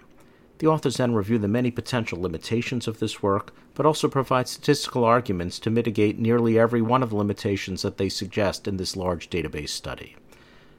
The 0.59 0.67
authors 0.67 0.95
then 0.95 1.15
review 1.15 1.37
the 1.37 1.49
many 1.49 1.69
potential 1.69 2.21
limitations 2.21 2.87
of 2.87 2.99
this 2.99 3.21
work, 3.21 3.53
but 3.73 3.85
also 3.85 4.07
provide 4.07 4.47
statistical 4.47 5.03
arguments 5.03 5.59
to 5.59 5.69
mitigate 5.69 6.17
nearly 6.17 6.57
every 6.57 6.81
one 6.81 7.03
of 7.03 7.09
the 7.09 7.17
limitations 7.17 7.81
that 7.81 7.97
they 7.97 8.07
suggest 8.07 8.69
in 8.69 8.77
this 8.77 8.95
large 8.95 9.29
database 9.29 9.67
study. 9.67 10.15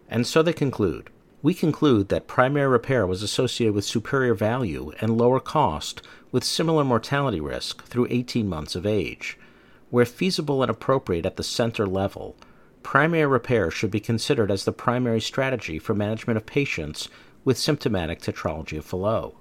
And 0.08 0.26
so 0.26 0.42
they 0.42 0.52
conclude. 0.52 1.10
We 1.42 1.54
conclude 1.54 2.08
that 2.08 2.26
primary 2.26 2.66
repair 2.66 3.06
was 3.06 3.22
associated 3.22 3.74
with 3.74 3.84
superior 3.84 4.34
value 4.34 4.92
and 5.00 5.16
lower 5.16 5.40
cost 5.40 6.02
with 6.32 6.44
similar 6.44 6.84
mortality 6.84 7.40
risk 7.40 7.84
through 7.84 8.08
18 8.10 8.48
months 8.48 8.74
of 8.74 8.86
age. 8.86 9.38
Where 9.90 10.04
feasible 10.04 10.62
and 10.62 10.70
appropriate 10.70 11.26
at 11.26 11.36
the 11.36 11.44
center 11.44 11.86
level, 11.86 12.36
primary 12.82 13.26
repair 13.26 13.70
should 13.70 13.90
be 13.90 14.00
considered 14.00 14.50
as 14.50 14.64
the 14.64 14.72
primary 14.72 15.20
strategy 15.20 15.78
for 15.78 15.94
management 15.94 16.36
of 16.36 16.46
patients 16.46 17.08
with 17.44 17.58
symptomatic 17.58 18.20
tetralogy 18.20 18.78
of 18.78 18.84
Fallot. 18.84 19.34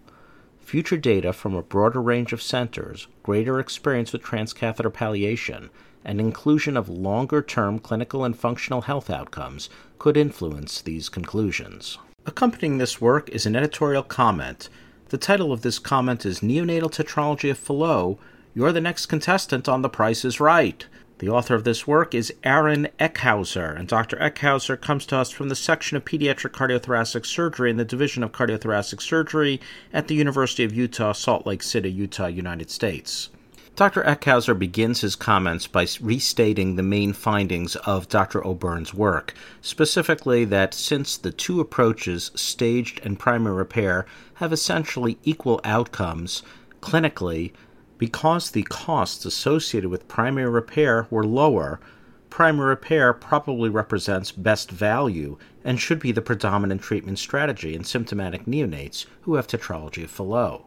Future 0.60 0.98
data 0.98 1.34
from 1.34 1.56
a 1.56 1.62
broader 1.62 2.02
range 2.02 2.34
of 2.34 2.42
centers, 2.42 3.08
greater 3.24 3.60
experience 3.60 4.12
with 4.12 4.24
transcatheter 4.24 4.92
palliation, 4.92 5.70
and 6.06 6.22
inclusion 6.22 6.78
of 6.78 6.88
longer 6.88 7.42
term 7.42 7.80
clinical 7.80 8.24
and 8.24 8.38
functional 8.38 8.82
health 8.82 9.10
outcomes 9.10 9.70
could 10.00 10.16
influence 10.16 10.82
these 10.82 11.10
conclusions. 11.10 11.98
Accompanying 12.26 12.78
this 12.78 13.02
work 13.02 13.30
is 13.30 13.46
an 13.46 13.56
editorial 13.56 14.04
comment. 14.04 14.70
The 15.10 15.18
title 15.18 15.52
of 15.52 15.62
this 15.62 15.80
comment 15.80 16.26
is 16.26 16.40
Neonatal 16.40 16.92
Tetralogy 16.92 17.52
of 17.52 17.58
Fallot 17.58 18.18
You're 18.54 18.72
the 18.72 18.82
Next 18.82 19.08
Contestant 19.08 19.68
on 19.68 19.82
The 19.82 19.90
Price 19.90 20.24
is 20.24 20.40
Right. 20.40 20.86
The 21.20 21.30
author 21.30 21.56
of 21.56 21.64
this 21.64 21.88
work 21.88 22.14
is 22.14 22.34
Aaron 22.44 22.90
Eckhauser, 23.00 23.78
and 23.78 23.88
Dr. 23.88 24.18
Eckhauser 24.18 24.76
comes 24.76 25.06
to 25.06 25.16
us 25.16 25.32
from 25.32 25.48
the 25.48 25.56
section 25.56 25.96
of 25.96 26.04
pediatric 26.04 26.52
cardiothoracic 26.52 27.26
surgery 27.26 27.70
in 27.70 27.78
the 27.78 27.86
Division 27.86 28.22
of 28.22 28.34
Cardiothoracic 28.34 29.02
Surgery 29.02 29.62
at 29.94 30.10
the 30.10 30.16
University 30.16 30.66
of 30.66 30.74
Utah, 30.74 31.14
Salt 31.14 31.46
Lake 31.46 31.64
City, 31.64 31.90
Utah, 31.90 32.26
United 32.26 32.70
States. 32.70 33.30
Dr. 33.76 34.04
Eckhauser 34.04 34.58
begins 34.58 35.02
his 35.02 35.18
comments 35.18 35.68
by 35.68 35.86
restating 36.00 36.78
the 36.78 36.84
main 36.84 37.12
findings 37.12 37.76
of 37.76 38.08
Dr. 38.08 38.46
O'Byrne's 38.48 38.94
work, 38.94 39.34
specifically 39.60 40.46
that 40.46 40.74
since 40.74 41.18
the 41.18 41.34
two 41.34 41.60
approaches, 41.60 42.32
staged 42.36 43.02
and 43.04 43.20
primary 43.20 43.54
repair, 43.54 44.06
have 44.36 44.54
essentially 44.54 45.18
equal 45.26 45.60
outcomes 45.66 46.42
clinically, 46.80 47.52
because 47.98 48.52
the 48.52 48.64
costs 48.64 49.26
associated 49.26 49.90
with 49.90 50.08
primary 50.08 50.50
repair 50.50 51.06
were 51.10 51.26
lower, 51.26 51.82
primary 52.30 52.70
repair 52.70 53.12
probably 53.12 53.68
represents 53.68 54.32
best 54.32 54.72
value 54.72 55.38
and 55.66 55.82
should 55.82 56.00
be 56.00 56.14
the 56.14 56.22
predominant 56.22 56.82
treatment 56.82 57.20
strategy 57.20 57.76
in 57.76 57.84
symptomatic 57.84 58.46
neonates 58.46 59.06
who 59.24 59.36
have 59.36 59.48
tetralogy 59.48 60.06
of 60.06 60.10
Fallot. 60.10 60.62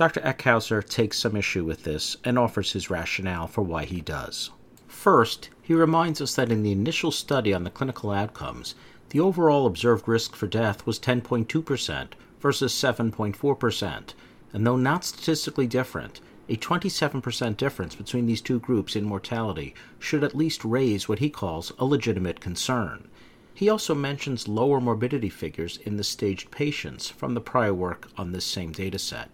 Dr. 0.00 0.22
Eckhauser 0.22 0.80
takes 0.80 1.18
some 1.18 1.36
issue 1.36 1.62
with 1.62 1.84
this 1.84 2.16
and 2.24 2.38
offers 2.38 2.72
his 2.72 2.88
rationale 2.88 3.46
for 3.46 3.60
why 3.60 3.84
he 3.84 4.00
does. 4.00 4.48
First, 4.88 5.50
he 5.60 5.74
reminds 5.74 6.22
us 6.22 6.34
that 6.36 6.50
in 6.50 6.62
the 6.62 6.72
initial 6.72 7.10
study 7.10 7.52
on 7.52 7.64
the 7.64 7.70
clinical 7.70 8.10
outcomes, 8.10 8.74
the 9.10 9.20
overall 9.20 9.66
observed 9.66 10.08
risk 10.08 10.34
for 10.34 10.46
death 10.46 10.86
was 10.86 10.98
10.2% 10.98 12.12
versus 12.40 12.72
7.4%, 12.72 14.14
and 14.54 14.66
though 14.66 14.76
not 14.76 15.04
statistically 15.04 15.66
different, 15.66 16.22
a 16.48 16.56
27% 16.56 17.58
difference 17.58 17.94
between 17.94 18.24
these 18.24 18.40
two 18.40 18.58
groups 18.58 18.96
in 18.96 19.04
mortality 19.04 19.74
should 19.98 20.24
at 20.24 20.34
least 20.34 20.64
raise 20.64 21.10
what 21.10 21.18
he 21.18 21.28
calls 21.28 21.74
a 21.78 21.84
legitimate 21.84 22.40
concern. 22.40 23.06
He 23.52 23.68
also 23.68 23.94
mentions 23.94 24.48
lower 24.48 24.80
morbidity 24.80 25.28
figures 25.28 25.76
in 25.76 25.98
the 25.98 26.04
staged 26.04 26.50
patients 26.50 27.10
from 27.10 27.34
the 27.34 27.42
prior 27.42 27.74
work 27.74 28.08
on 28.16 28.32
this 28.32 28.46
same 28.46 28.72
dataset 28.72 29.26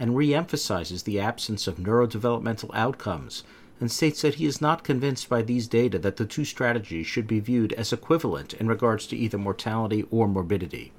and 0.00 0.16
re 0.16 0.34
emphasizes 0.34 1.04
the 1.04 1.20
absence 1.20 1.68
of 1.68 1.76
neurodevelopmental 1.76 2.70
outcomes 2.74 3.44
and 3.78 3.92
states 3.92 4.22
that 4.22 4.34
he 4.34 4.46
is 4.46 4.60
not 4.60 4.82
convinced 4.82 5.28
by 5.28 5.42
these 5.42 5.68
data 5.68 5.98
that 5.98 6.16
the 6.16 6.26
two 6.26 6.44
strategies 6.44 7.06
should 7.06 7.26
be 7.26 7.38
viewed 7.38 7.72
as 7.74 7.92
equivalent 7.92 8.54
in 8.54 8.66
regards 8.66 9.06
to 9.06 9.16
either 9.16 9.38
mortality 9.38 10.04
or 10.10 10.26
morbidity. 10.26 10.92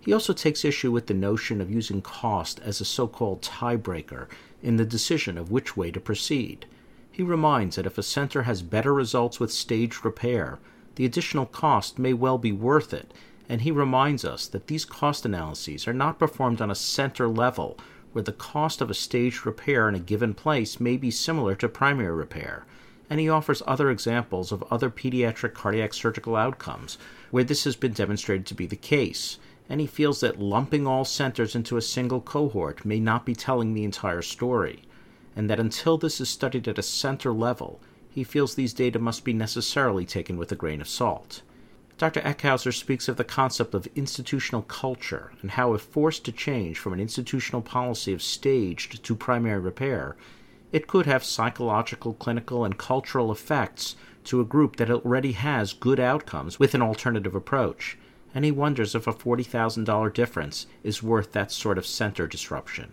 He 0.00 0.12
also 0.12 0.32
takes 0.32 0.64
issue 0.64 0.90
with 0.90 1.06
the 1.06 1.14
notion 1.14 1.60
of 1.60 1.70
using 1.70 2.02
cost 2.02 2.58
as 2.60 2.80
a 2.80 2.84
so 2.84 3.06
called 3.06 3.42
tiebreaker 3.42 4.28
in 4.62 4.76
the 4.76 4.84
decision 4.84 5.38
of 5.38 5.50
which 5.50 5.76
way 5.76 5.90
to 5.90 6.00
proceed. 6.00 6.66
He 7.10 7.22
reminds 7.22 7.76
that 7.76 7.86
if 7.86 7.98
a 7.98 8.02
center 8.02 8.42
has 8.42 8.62
better 8.62 8.92
results 8.92 9.38
with 9.38 9.52
staged 9.52 10.04
repair, 10.04 10.58
the 10.96 11.04
additional 11.04 11.46
cost 11.46 11.98
may 11.98 12.12
well 12.12 12.38
be 12.38 12.52
worth 12.52 12.92
it, 12.92 13.12
and 13.48 13.60
he 13.60 13.70
reminds 13.70 14.24
us 14.24 14.46
that 14.48 14.66
these 14.66 14.84
cost 14.84 15.26
analyses 15.26 15.86
are 15.86 15.92
not 15.92 16.18
performed 16.18 16.60
on 16.60 16.70
a 16.70 16.74
center 16.74 17.28
level 17.28 17.78
where 18.12 18.22
the 18.22 18.32
cost 18.32 18.80
of 18.80 18.90
a 18.90 18.94
staged 18.94 19.44
repair 19.46 19.88
in 19.88 19.94
a 19.94 19.98
given 19.98 20.34
place 20.34 20.78
may 20.78 20.96
be 20.96 21.10
similar 21.10 21.54
to 21.54 21.68
primary 21.68 22.14
repair, 22.14 22.64
and 23.08 23.20
he 23.20 23.28
offers 23.28 23.62
other 23.66 23.90
examples 23.90 24.52
of 24.52 24.64
other 24.70 24.88
pediatric 24.90 25.54
cardiac 25.54 25.92
surgical 25.92 26.36
outcomes 26.36 26.98
where 27.30 27.44
this 27.44 27.64
has 27.64 27.76
been 27.76 27.92
demonstrated 27.92 28.46
to 28.46 28.54
be 28.54 28.66
the 28.66 28.76
case, 28.76 29.38
and 29.68 29.80
he 29.80 29.86
feels 29.86 30.20
that 30.20 30.40
lumping 30.40 30.86
all 30.86 31.04
centers 31.04 31.54
into 31.54 31.76
a 31.76 31.82
single 31.82 32.20
cohort 32.20 32.84
may 32.84 33.00
not 33.00 33.24
be 33.24 33.34
telling 33.34 33.74
the 33.74 33.84
entire 33.84 34.22
story, 34.22 34.82
and 35.34 35.48
that 35.48 35.60
until 35.60 35.96
this 35.96 36.20
is 36.20 36.28
studied 36.28 36.68
at 36.68 36.78
a 36.78 36.82
center 36.82 37.32
level, 37.32 37.80
he 38.10 38.24
feels 38.24 38.54
these 38.54 38.74
data 38.74 38.98
must 38.98 39.24
be 39.24 39.32
necessarily 39.32 40.04
taken 40.04 40.36
with 40.36 40.52
a 40.52 40.56
grain 40.56 40.80
of 40.80 40.88
salt. 40.88 41.42
Dr. 42.02 42.20
Eckhauser 42.22 42.72
speaks 42.72 43.06
of 43.06 43.16
the 43.16 43.22
concept 43.22 43.74
of 43.74 43.86
institutional 43.94 44.62
culture 44.62 45.30
and 45.40 45.52
how, 45.52 45.72
if 45.72 45.82
forced 45.82 46.24
to 46.24 46.32
change 46.32 46.76
from 46.76 46.92
an 46.92 46.98
institutional 46.98 47.62
policy 47.62 48.12
of 48.12 48.20
staged 48.20 49.04
to 49.04 49.14
primary 49.14 49.60
repair, 49.60 50.16
it 50.72 50.88
could 50.88 51.06
have 51.06 51.22
psychological, 51.22 52.14
clinical, 52.14 52.64
and 52.64 52.76
cultural 52.76 53.30
effects 53.30 53.94
to 54.24 54.40
a 54.40 54.44
group 54.44 54.74
that 54.74 54.90
already 54.90 55.30
has 55.30 55.72
good 55.72 56.00
outcomes 56.00 56.58
with 56.58 56.74
an 56.74 56.82
alternative 56.82 57.36
approach, 57.36 57.96
and 58.34 58.44
he 58.44 58.50
wonders 58.50 58.96
if 58.96 59.06
a 59.06 59.12
$40,000 59.12 60.12
difference 60.12 60.66
is 60.82 61.04
worth 61.04 61.30
that 61.30 61.52
sort 61.52 61.78
of 61.78 61.86
center 61.86 62.26
disruption. 62.26 62.90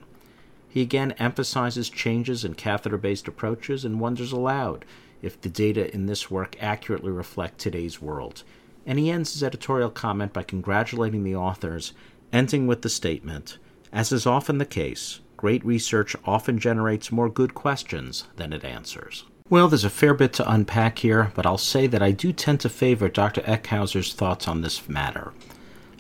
He 0.67 0.83
again 0.83 1.13
emphasizes 1.13 1.89
changes 1.89 2.45
in 2.45 2.53
catheter 2.53 2.99
based 2.99 3.27
approaches 3.27 3.83
and 3.83 3.99
wonders 3.99 4.31
aloud 4.31 4.85
if 5.23 5.41
the 5.41 5.49
data 5.49 5.91
in 5.95 6.05
this 6.05 6.29
work 6.29 6.55
accurately 6.61 7.09
reflect 7.09 7.57
today's 7.57 7.99
world 7.99 8.43
and 8.85 8.99
he 8.99 9.09
ends 9.09 9.33
his 9.33 9.43
editorial 9.43 9.89
comment 9.89 10.33
by 10.33 10.43
congratulating 10.43 11.23
the 11.23 11.35
authors, 11.35 11.93
ending 12.31 12.67
with 12.67 12.81
the 12.81 12.89
statement 12.89 13.57
As 13.91 14.11
is 14.11 14.25
often 14.25 14.57
the 14.57 14.65
case, 14.65 15.19
great 15.37 15.65
research 15.65 16.15
often 16.25 16.59
generates 16.59 17.11
more 17.11 17.29
good 17.29 17.53
questions 17.53 18.25
than 18.35 18.53
it 18.53 18.63
answers. 18.63 19.25
Well, 19.49 19.67
there's 19.67 19.83
a 19.83 19.89
fair 19.89 20.13
bit 20.13 20.33
to 20.33 20.51
unpack 20.51 20.99
here, 20.99 21.31
but 21.35 21.45
I'll 21.45 21.57
say 21.57 21.87
that 21.87 22.03
I 22.03 22.11
do 22.11 22.31
tend 22.31 22.59
to 22.59 22.69
favor 22.69 23.09
Dr. 23.09 23.41
Eckhauser's 23.45 24.13
thoughts 24.13 24.47
on 24.47 24.61
this 24.61 24.87
matter. 24.87 25.33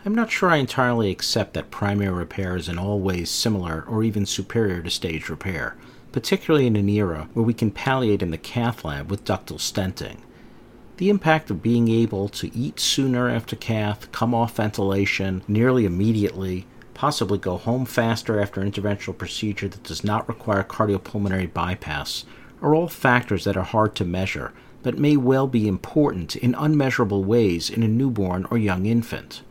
I'm 0.05 0.13
not 0.13 0.31
sure 0.31 0.49
I 0.49 0.57
entirely 0.57 1.09
accept 1.11 1.55
that 1.55 1.71
primary 1.71 2.13
repair 2.13 2.55
is 2.55 2.69
in 2.69 2.77
all 2.77 2.99
ways 2.99 3.29
similar 3.29 3.83
or 3.87 4.03
even 4.03 4.25
superior 4.25 4.81
to 4.83 4.89
stage 4.89 5.29
repair. 5.29 5.75
particularly 6.11 6.65
in 6.67 6.75
an 6.75 6.89
era 6.89 7.29
where 7.33 7.45
we 7.45 7.53
can 7.53 7.71
palliate 7.71 8.21
in 8.21 8.31
the 8.31 8.37
cath 8.37 8.83
lab 8.83 9.09
with 9.09 9.25
ductal 9.25 9.57
stenting. 9.59 10.17
The 10.99 11.09
impact 11.09 11.49
of 11.49 11.63
being 11.63 11.87
able 11.87 12.27
to 12.27 12.53
eat 12.53 12.77
sooner 12.77 13.29
after 13.29 13.55
cath, 13.55 14.11
come 14.11 14.35
off 14.35 14.57
ventilation 14.57 15.43
nearly 15.47 15.85
immediately, 15.85 16.67
possibly 16.93 17.37
go 17.37 17.55
home 17.55 17.85
faster 17.85 18.37
after 18.37 18.59
an 18.59 18.69
interventional 18.69 19.17
procedure 19.17 19.69
that 19.69 19.83
does 19.83 20.03
not 20.03 20.27
require 20.27 20.61
cardiopulmonary 20.61 21.53
bypass, 21.53 22.25
are 22.61 22.75
all 22.75 22.89
factors 22.89 23.45
that 23.45 23.55
are 23.55 23.63
hard 23.63 23.95
to 23.95 24.03
measure, 24.03 24.51
but 24.83 24.97
may 24.97 25.15
well 25.15 25.47
be 25.47 25.69
important 25.69 26.35
in 26.35 26.53
unmeasurable 26.53 27.23
ways 27.23 27.69
in 27.69 27.81
a 27.81 27.87
newborn 27.87 28.45
or 28.51 28.57
young 28.57 28.85
infant. 28.85 29.41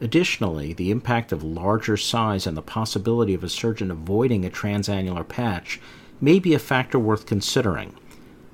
Additionally, 0.00 0.72
the 0.72 0.90
impact 0.90 1.30
of 1.30 1.44
larger 1.44 1.96
size 1.96 2.48
and 2.48 2.56
the 2.56 2.62
possibility 2.62 3.32
of 3.32 3.44
a 3.44 3.48
surgeon 3.48 3.92
avoiding 3.92 4.44
a 4.44 4.50
transannular 4.50 5.28
patch 5.28 5.80
may 6.20 6.40
be 6.40 6.52
a 6.52 6.58
factor 6.58 6.98
worth 6.98 7.26
considering. 7.26 7.94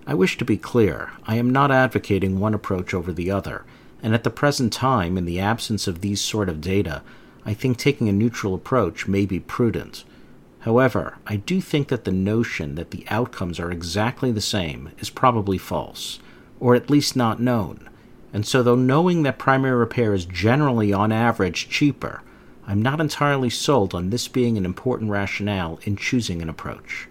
I 0.06 0.14
wish 0.14 0.38
to 0.38 0.44
be 0.44 0.56
clear, 0.56 1.10
I 1.26 1.36
am 1.36 1.50
not 1.50 1.70
advocating 1.70 2.38
one 2.38 2.54
approach 2.54 2.94
over 2.94 3.12
the 3.12 3.30
other, 3.30 3.64
and 4.02 4.14
at 4.14 4.24
the 4.24 4.30
present 4.30 4.72
time, 4.72 5.18
in 5.18 5.24
the 5.24 5.40
absence 5.40 5.86
of 5.86 6.00
these 6.00 6.20
sort 6.20 6.48
of 6.48 6.60
data, 6.60 7.02
I 7.44 7.54
think 7.54 7.76
taking 7.76 8.08
a 8.08 8.12
neutral 8.12 8.54
approach 8.54 9.08
may 9.08 9.26
be 9.26 9.40
prudent. 9.40 10.04
However, 10.60 11.18
I 11.26 11.36
do 11.36 11.60
think 11.60 11.88
that 11.88 12.04
the 12.04 12.12
notion 12.12 12.74
that 12.74 12.90
the 12.90 13.04
outcomes 13.08 13.58
are 13.58 13.70
exactly 13.70 14.32
the 14.32 14.40
same 14.40 14.90
is 14.98 15.10
probably 15.10 15.58
false, 15.58 16.20
or 16.60 16.74
at 16.74 16.90
least 16.90 17.16
not 17.16 17.40
known 17.40 17.88
and 18.36 18.46
so 18.46 18.62
though 18.62 18.76
knowing 18.76 19.22
that 19.22 19.38
primary 19.38 19.74
repair 19.74 20.12
is 20.12 20.26
generally 20.26 20.92
on 20.92 21.10
average 21.10 21.70
cheaper, 21.70 22.20
I'm 22.66 22.82
not 22.82 23.00
entirely 23.00 23.48
sold 23.48 23.94
on 23.94 24.10
this 24.10 24.28
being 24.28 24.58
an 24.58 24.66
important 24.66 25.10
rationale 25.10 25.80
in 25.84 25.96
choosing 25.96 26.42
an 26.42 26.50
approach. 26.50 27.08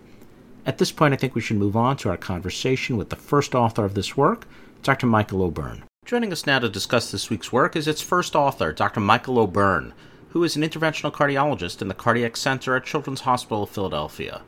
At 0.66 0.80
this 0.80 0.92
point, 0.92 1.14
I 1.14 1.18
think 1.18 1.36
we 1.36 1.42
should 1.42 1.58
move 1.58 1.76
on 1.76 1.96
to 1.98 2.10
our 2.10 2.18
conversation 2.18 2.98
with 2.98 3.12
the 3.12 3.16
first 3.16 3.54
author 3.54 3.86
of 3.86 3.94
this 3.94 4.18
work, 4.18 4.48
Dr. 4.82 5.06
Michael 5.06 5.44
O'Byrne. 5.44 5.84
Joining 6.06 6.32
us 6.32 6.48
now 6.48 6.58
to 6.58 6.68
discuss 6.70 7.12
this 7.12 7.30
week's 7.30 7.52
work 7.52 7.76
is 7.76 7.88
its 7.88 8.02
first 8.02 8.36
author, 8.36 8.74
Dr. 8.74 9.00
Michael 9.00 9.38
O'Byrne, 9.38 9.94
who 10.30 10.44
is 10.44 10.56
an 10.56 10.64
interventional 10.64 11.12
cardiologist 11.12 11.84
in 11.84 11.88
the 11.88 11.94
Cardiac 11.94 12.36
Center 12.36 12.76
at 12.76 12.84
Children's 12.84 13.22
Hospital 13.22 13.64
of 13.64 13.70
Philadelphia. 13.70 14.42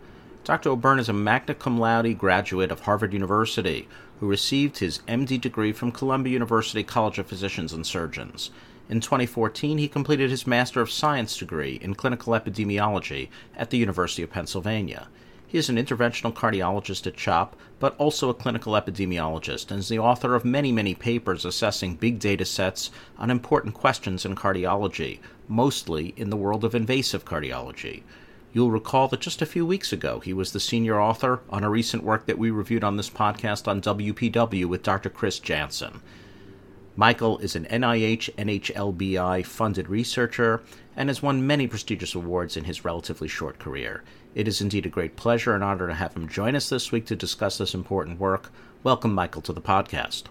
Dr. 0.43 0.69
O'Byrne 0.71 0.97
is 0.97 1.07
a 1.07 1.13
magna 1.13 1.53
cum 1.53 1.79
laude 1.79 2.17
graduate 2.17 2.71
of 2.71 2.81
Harvard 2.81 3.13
University 3.13 3.87
who 4.19 4.27
received 4.27 4.79
his 4.79 4.99
MD 5.07 5.39
degree 5.39 5.71
from 5.71 5.91
Columbia 5.91 6.33
University 6.33 6.83
College 6.83 7.19
of 7.19 7.27
Physicians 7.27 7.73
and 7.73 7.85
Surgeons. 7.85 8.49
In 8.89 9.01
2014, 9.01 9.77
he 9.77 9.87
completed 9.87 10.31
his 10.31 10.47
Master 10.47 10.81
of 10.81 10.89
Science 10.89 11.37
degree 11.37 11.77
in 11.81 11.93
clinical 11.93 12.33
epidemiology 12.33 13.29
at 13.55 13.69
the 13.69 13.77
University 13.77 14.23
of 14.23 14.31
Pennsylvania. 14.31 15.09
He 15.49 15.57
is 15.57 15.69
an 15.69 15.77
interventional 15.77 16.33
cardiologist 16.33 17.07
at 17.07 17.15
CHOP, 17.15 17.55
but 17.79 17.95
also 17.97 18.29
a 18.29 18.33
clinical 18.33 18.73
epidemiologist, 18.73 19.71
and 19.71 19.79
is 19.79 19.87
the 19.87 19.97
author 19.97 20.35
of 20.35 20.43
many, 20.43 20.73
many 20.73 20.93
papers 20.93 21.45
assessing 21.45 21.95
big 21.95 22.19
data 22.19 22.43
sets 22.43 22.91
on 23.17 23.31
important 23.31 23.73
questions 23.73 24.25
in 24.25 24.35
cardiology, 24.35 25.19
mostly 25.47 26.13
in 26.17 26.29
the 26.29 26.35
world 26.35 26.65
of 26.65 26.75
invasive 26.75 27.23
cardiology. 27.23 28.03
You'll 28.51 28.71
recall 28.71 29.07
that 29.07 29.21
just 29.21 29.41
a 29.41 29.45
few 29.45 29.65
weeks 29.65 29.93
ago, 29.93 30.19
he 30.19 30.33
was 30.33 30.51
the 30.51 30.59
senior 30.59 30.99
author 30.99 31.39
on 31.49 31.63
a 31.63 31.69
recent 31.69 32.03
work 32.03 32.25
that 32.25 32.37
we 32.37 32.51
reviewed 32.51 32.83
on 32.83 32.97
this 32.97 33.09
podcast 33.09 33.69
on 33.69 33.81
WPW 33.81 34.65
with 34.65 34.83
Dr. 34.83 35.09
Chris 35.09 35.39
Janson. 35.39 36.01
Michael 36.99 37.37
is 37.37 37.55
an 37.55 37.65
NIH 37.65 38.33
NHLBI 38.37 39.45
funded 39.45 39.87
researcher 39.87 40.63
and 40.95 41.09
has 41.09 41.21
won 41.21 41.45
many 41.45 41.67
prestigious 41.67 42.15
awards 42.15 42.57
in 42.57 42.63
his 42.63 42.83
relatively 42.83 43.27
short 43.27 43.59
career. 43.59 44.03
It 44.33 44.47
is 44.47 44.61
indeed 44.61 44.87
a 44.87 44.89
great 44.89 45.15
pleasure 45.15 45.53
and 45.53 45.63
honor 45.63 45.85
to 45.85 45.93
have 45.93 46.15
him 46.15 46.27
join 46.27 46.55
us 46.55 46.69
this 46.69 46.91
week 46.91 47.05
to 47.05 47.15
discuss 47.15 47.59
this 47.59 47.75
important 47.75 48.19
work. 48.19 48.51
Welcome, 48.81 49.13
Michael, 49.13 49.43
to 49.43 49.53
the 49.53 49.61
podcast. 49.61 50.23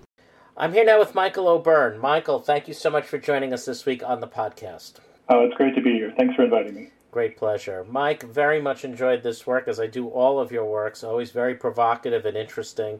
I'm 0.57 0.73
here 0.73 0.85
now 0.85 0.99
with 0.99 1.15
Michael 1.15 1.47
O'Byrne. 1.47 2.01
Michael, 2.01 2.41
thank 2.41 2.67
you 2.67 2.75
so 2.75 2.91
much 2.91 3.05
for 3.05 3.19
joining 3.19 3.53
us 3.53 3.65
this 3.65 3.87
week 3.87 4.03
on 4.03 4.21
the 4.21 4.27
podcast. 4.27 4.95
Oh, 5.29 5.45
it's 5.45 5.55
great 5.55 5.77
to 5.77 5.81
be 5.81 5.93
here. 5.93 6.13
Thanks 6.17 6.35
for 6.35 6.43
inviting 6.43 6.75
me. 6.75 6.91
Great 7.13 7.37
pleasure. 7.37 7.87
Mike, 7.89 8.25
very 8.25 8.61
much 8.61 8.85
enjoyed 8.85 9.23
this 9.23 9.47
work 9.47 9.69
as 9.69 9.79
I 9.79 9.87
do 9.87 10.09
all 10.09 10.41
of 10.41 10.51
your 10.51 10.65
works, 10.65 11.05
always 11.05 11.31
very 11.31 11.55
provocative 11.55 12.27
and 12.27 12.37
interesting. 12.37 12.99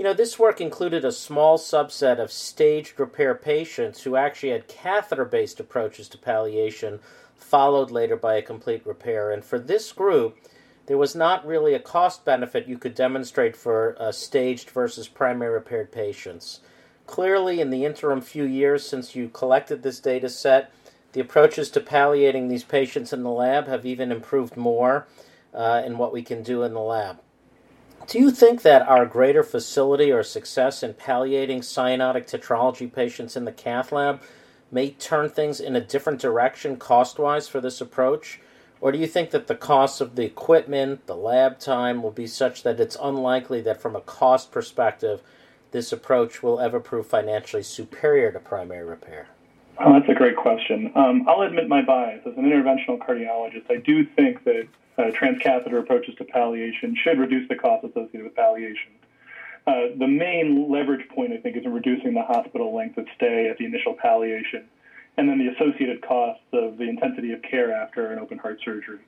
You 0.00 0.04
know, 0.04 0.14
this 0.14 0.38
work 0.38 0.62
included 0.62 1.04
a 1.04 1.12
small 1.12 1.58
subset 1.58 2.18
of 2.18 2.32
staged 2.32 2.98
repair 2.98 3.34
patients 3.34 4.02
who 4.02 4.16
actually 4.16 4.52
had 4.52 4.66
catheter 4.66 5.26
based 5.26 5.60
approaches 5.60 6.08
to 6.08 6.16
palliation, 6.16 7.00
followed 7.34 7.90
later 7.90 8.16
by 8.16 8.36
a 8.36 8.42
complete 8.42 8.80
repair. 8.86 9.30
And 9.30 9.44
for 9.44 9.58
this 9.58 9.92
group, 9.92 10.38
there 10.86 10.96
was 10.96 11.14
not 11.14 11.46
really 11.46 11.74
a 11.74 11.78
cost 11.78 12.24
benefit 12.24 12.66
you 12.66 12.78
could 12.78 12.94
demonstrate 12.94 13.54
for 13.54 13.94
uh, 14.00 14.10
staged 14.10 14.70
versus 14.70 15.06
primary 15.06 15.52
repaired 15.52 15.92
patients. 15.92 16.60
Clearly, 17.06 17.60
in 17.60 17.68
the 17.68 17.84
interim 17.84 18.22
few 18.22 18.44
years 18.44 18.88
since 18.88 19.14
you 19.14 19.28
collected 19.28 19.82
this 19.82 20.00
data 20.00 20.30
set, 20.30 20.72
the 21.12 21.20
approaches 21.20 21.68
to 21.72 21.80
palliating 21.80 22.48
these 22.48 22.64
patients 22.64 23.12
in 23.12 23.22
the 23.22 23.28
lab 23.28 23.66
have 23.66 23.84
even 23.84 24.10
improved 24.10 24.56
more 24.56 25.06
uh, 25.52 25.82
in 25.84 25.98
what 25.98 26.14
we 26.14 26.22
can 26.22 26.42
do 26.42 26.62
in 26.62 26.72
the 26.72 26.80
lab. 26.80 27.20
Do 28.10 28.18
you 28.18 28.32
think 28.32 28.62
that 28.62 28.88
our 28.88 29.06
greater 29.06 29.44
facility 29.44 30.10
or 30.10 30.24
success 30.24 30.82
in 30.82 30.94
palliating 30.94 31.60
cyanotic 31.60 32.28
tetralogy 32.28 32.92
patients 32.92 33.36
in 33.36 33.44
the 33.44 33.52
cath 33.52 33.92
lab 33.92 34.20
may 34.72 34.90
turn 34.90 35.28
things 35.28 35.60
in 35.60 35.76
a 35.76 35.80
different 35.80 36.20
direction 36.20 36.76
cost 36.76 37.20
wise 37.20 37.46
for 37.46 37.60
this 37.60 37.80
approach? 37.80 38.40
Or 38.80 38.90
do 38.90 38.98
you 38.98 39.06
think 39.06 39.30
that 39.30 39.46
the 39.46 39.54
cost 39.54 40.00
of 40.00 40.16
the 40.16 40.24
equipment, 40.24 41.06
the 41.06 41.14
lab 41.14 41.60
time, 41.60 42.02
will 42.02 42.10
be 42.10 42.26
such 42.26 42.64
that 42.64 42.80
it's 42.80 42.96
unlikely 43.00 43.60
that 43.60 43.80
from 43.80 43.94
a 43.94 44.00
cost 44.00 44.50
perspective, 44.50 45.22
this 45.70 45.92
approach 45.92 46.42
will 46.42 46.58
ever 46.58 46.80
prove 46.80 47.06
financially 47.06 47.62
superior 47.62 48.32
to 48.32 48.40
primary 48.40 48.84
repair? 48.84 49.28
Oh, 49.82 49.94
that's 49.94 50.08
a 50.10 50.14
great 50.14 50.36
question. 50.36 50.92
Um, 50.94 51.24
I'll 51.26 51.40
admit 51.40 51.66
my 51.66 51.80
bias. 51.80 52.20
As 52.26 52.36
an 52.36 52.44
interventional 52.44 52.98
cardiologist, 52.98 53.70
I 53.70 53.76
do 53.76 54.04
think 54.04 54.44
that 54.44 54.68
uh, 54.98 55.04
transcatheter 55.04 55.78
approaches 55.78 56.14
to 56.16 56.24
palliation 56.24 56.94
should 57.02 57.18
reduce 57.18 57.48
the 57.48 57.54
cost 57.54 57.84
associated 57.84 58.24
with 58.24 58.34
palliation. 58.34 58.92
Uh, 59.66 59.96
the 59.98 60.06
main 60.06 60.70
leverage 60.70 61.08
point, 61.08 61.32
I 61.32 61.38
think, 61.38 61.56
is 61.56 61.64
in 61.64 61.72
reducing 61.72 62.12
the 62.12 62.22
hospital 62.22 62.74
length 62.74 62.98
of 62.98 63.06
stay 63.16 63.48
at 63.48 63.56
the 63.56 63.64
initial 63.64 63.94
palliation, 63.94 64.68
and 65.16 65.26
then 65.26 65.38
the 65.38 65.48
associated 65.48 66.02
costs 66.02 66.44
of 66.52 66.76
the 66.76 66.84
intensity 66.84 67.32
of 67.32 67.40
care 67.40 67.72
after 67.72 68.12
an 68.12 68.18
open 68.18 68.36
heart 68.36 68.58
surgery. 68.62 69.00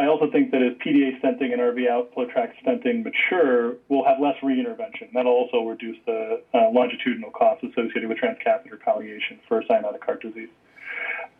I 0.00 0.06
also 0.06 0.30
think 0.30 0.50
that 0.52 0.62
as 0.62 0.72
PDA 0.78 1.20
stenting 1.20 1.52
and 1.52 1.60
RV 1.60 1.86
outflow 1.86 2.24
tract 2.24 2.56
stenting 2.64 3.04
mature, 3.04 3.76
we'll 3.90 4.04
have 4.04 4.18
less 4.18 4.34
reintervention. 4.42 5.12
That'll 5.12 5.32
also 5.32 5.60
reduce 5.60 5.98
the 6.06 6.40
uh, 6.54 6.70
longitudinal 6.70 7.30
costs 7.32 7.62
associated 7.64 8.08
with 8.08 8.16
transcatheter 8.16 8.80
palliation 8.82 9.38
for 9.46 9.60
cyanotic 9.62 10.02
heart 10.02 10.22
disease. 10.22 10.48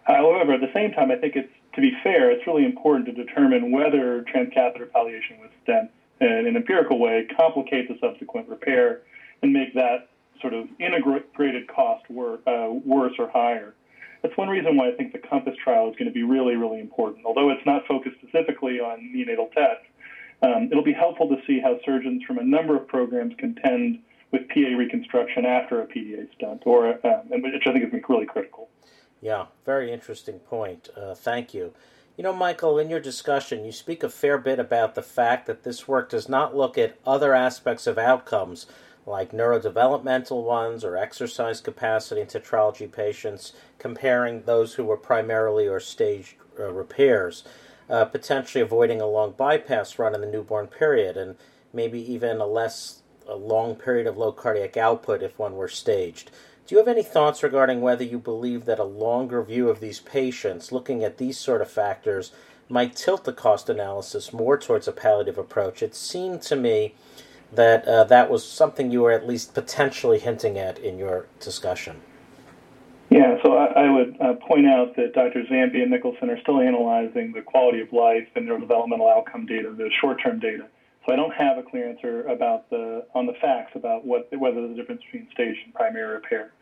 However, 0.03 0.53
at 0.53 0.61
the 0.61 0.71
same 0.75 0.93
time, 0.93 1.11
I 1.11 1.17
think 1.17 1.37
it's 1.37 1.49
to 1.75 1.81
be 1.81 1.93
fair, 2.03 2.31
it's 2.31 2.47
really 2.47 2.67
important 2.67 3.07
to 3.07 3.13
determine 3.13 3.71
whether 3.71 4.23
transcatheter 4.25 4.93
palliation 4.93 5.39
with 5.41 5.51
stents 5.67 5.89
in 6.21 6.47
an 6.47 6.55
empirical 6.55 6.99
way 6.99 7.27
complicate 7.35 7.89
the 7.89 7.97
subsequent 7.99 8.47
repair 8.47 9.01
and 9.43 9.55
make 9.55 9.73
that 9.73 10.09
sort 10.43 10.53
of 10.53 10.69
integrated 10.79 11.67
cost 11.67 12.05
wor- 12.11 12.41
uh, 12.47 12.69
worse 12.85 13.15
or 13.19 13.29
higher. 13.29 13.75
That's 14.23 14.37
one 14.37 14.49
reason 14.49 14.77
why 14.77 14.89
I 14.89 14.93
think 14.93 15.13
the 15.13 15.19
COMPASS 15.19 15.57
trial 15.63 15.89
is 15.91 15.97
going 15.97 16.09
to 16.09 16.15
be 16.15 16.23
really, 16.23 16.57
really 16.57 16.81
important. 16.81 17.25
Although 17.25 17.51
it's 17.51 17.65
not 17.65 17.87
focused 17.87 18.17
specifically 18.21 18.81
on 18.81 19.11
neonatal 19.15 19.53
TET, 19.53 19.83
um, 20.43 20.69
it'll 20.71 20.85
be 20.85 20.93
helpful 20.93 21.29
to 21.29 21.37
see 21.47 21.61
how 21.61 21.79
surgeons 21.85 22.23
from 22.27 22.39
a 22.39 22.45
number 22.45 22.77
of 22.77 22.87
programs 22.89 23.35
contend 23.39 24.01
with 24.33 24.49
PA 24.49 24.77
reconstruction 24.77 25.45
after 25.45 25.83
a 25.83 25.87
PDA 25.87 26.33
stent, 26.35 26.63
or 26.65 26.89
um, 27.07 27.23
which 27.31 27.67
I 27.67 27.73
think 27.73 27.93
is 27.93 28.03
really 28.09 28.27
critical. 28.27 28.69
Yeah, 29.21 29.47
very 29.67 29.93
interesting 29.93 30.39
point. 30.39 30.89
Uh, 30.97 31.15
thank 31.15 31.53
you. 31.53 31.75
You 32.17 32.25
know, 32.25 32.33
Michael, 32.33 32.79
in 32.79 32.91
your 32.91 33.01
discussion, 33.01 33.65
you 33.65 33.73
speak 33.73 34.03
a 34.03 34.09
fair 34.09 34.39
bit 34.39 34.59
about 34.59 34.95
the 34.95 35.03
fact 35.03 35.47
that 35.47 35.63
this 35.63 35.89
work 35.89 36.11
does 36.11 36.29
not 36.29 36.55
look 36.55 36.77
at 36.77 36.99
other 37.07 37.35
aspects 37.35 37.87
of 37.87 37.99
outcomes 37.99 38.67
like 39.11 39.33
neurodevelopmental 39.33 40.43
ones 40.45 40.85
or 40.85 40.97
exercise 40.97 41.61
capacity 41.61 42.21
in 42.21 42.27
tetralogy 42.27 42.91
patients, 42.91 43.53
comparing 43.79 44.43
those 44.43 44.75
who 44.75 44.85
were 44.85 44.97
primarily 44.97 45.67
or 45.67 45.81
staged 45.81 46.37
uh, 46.59 46.73
repairs, 46.73 47.45
uh, 47.91 48.05
potentially 48.05 48.63
avoiding 48.63 49.01
a 49.01 49.07
long 49.07 49.33
bypass 49.33 49.99
run 49.99 50.15
in 50.15 50.21
the 50.21 50.27
newborn 50.27 50.67
period, 50.67 51.17
and 51.17 51.37
maybe 51.73 52.01
even 52.13 52.41
a 52.41 52.47
less 52.47 53.03
a 53.29 53.37
long 53.37 53.77
period 53.77 54.07
of 54.07 54.17
low 54.17 54.33
cardiac 54.33 54.77
output 54.77 55.23
if 55.23 55.39
one 55.39 55.57
were 55.57 55.69
staged. 55.69 56.31
Do 56.67 56.75
you 56.75 56.79
have 56.79 56.89
any 56.89 57.03
thoughts 57.03 57.43
regarding 57.43 57.81
whether 57.81 58.05
you 58.05 58.19
believe 58.19 58.65
that 58.65 58.79
a 58.79 58.85
longer 58.85 59.43
view 59.43 59.69
of 59.69 59.81
these 59.81 60.01
patients, 60.01 60.73
looking 60.73 61.03
at 61.03 61.19
these 61.19 61.39
sort 61.39 61.63
of 61.63 61.71
factors, 61.71 62.33
might 62.69 62.95
tilt 62.95 63.25
the 63.25 63.33
cost 63.33 63.69
analysis 63.69 64.33
more 64.33 64.57
towards 64.57 64.87
a 64.87 64.93
palliative 64.93 65.39
approach? 65.39 65.83
It 65.83 65.95
seemed 65.95 66.43
to 66.43 66.57
me 66.57 66.95
that 67.53 67.87
uh, 67.87 68.05
that 68.05 68.31
was 68.31 68.45
something 68.45 68.91
you 68.91 69.03
were 69.03 69.13
at 69.13 69.27
least 69.27 69.55
potentially 69.55 70.19
hinting 70.19 70.59
at 70.59 70.79
in 70.79 70.99
your 70.99 71.27
discussion. 71.41 72.01
Yeah, 73.11 73.39
so 73.43 73.57
I, 73.57 73.87
I 73.87 73.91
would 73.91 74.17
uh, 74.21 74.35
point 74.47 74.67
out 74.67 74.95
that 74.95 75.15
Dr. 75.15 75.43
Zampi 75.51 75.83
and 75.83 75.91
Nicholson 75.91 76.31
are 76.31 76.41
still 76.43 76.61
analyzing 76.61 77.33
the 77.33 77.43
quality 77.43 77.81
of 77.81 77.93
life 77.93 78.29
and 78.37 78.49
neurodevelopmental 78.49 79.11
outcome 79.13 79.47
data, 79.47 79.75
the 79.77 79.91
short-term 80.01 80.39
data. 80.39 80.69
So 81.05 81.13
I 81.13 81.17
don't 81.17 81.35
have 81.35 81.59
a 81.59 81.63
clear 81.63 81.89
answer 81.89 82.23
about 82.29 82.71
the 82.71 83.07
on 83.15 83.27
the 83.27 83.33
facts 83.41 83.73
about 83.75 84.05
what 84.05 84.29
whether 84.39 84.65
a 84.65 84.75
difference 84.75 85.03
between 85.03 85.29
stage 85.33 85.57
and 85.65 85.75
primary 85.75 86.15
repair. 86.15 86.53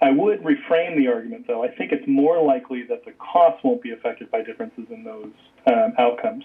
I 0.00 0.10
would 0.10 0.42
reframe 0.42 0.96
the 0.96 1.08
argument, 1.08 1.46
though. 1.46 1.64
I 1.64 1.68
think 1.68 1.90
it's 1.90 2.06
more 2.06 2.40
likely 2.42 2.84
that 2.84 3.04
the 3.04 3.12
cost 3.12 3.64
won't 3.64 3.82
be 3.82 3.90
affected 3.90 4.30
by 4.30 4.42
differences 4.42 4.86
in 4.90 5.02
those 5.02 5.32
um, 5.66 5.94
outcomes. 5.98 6.44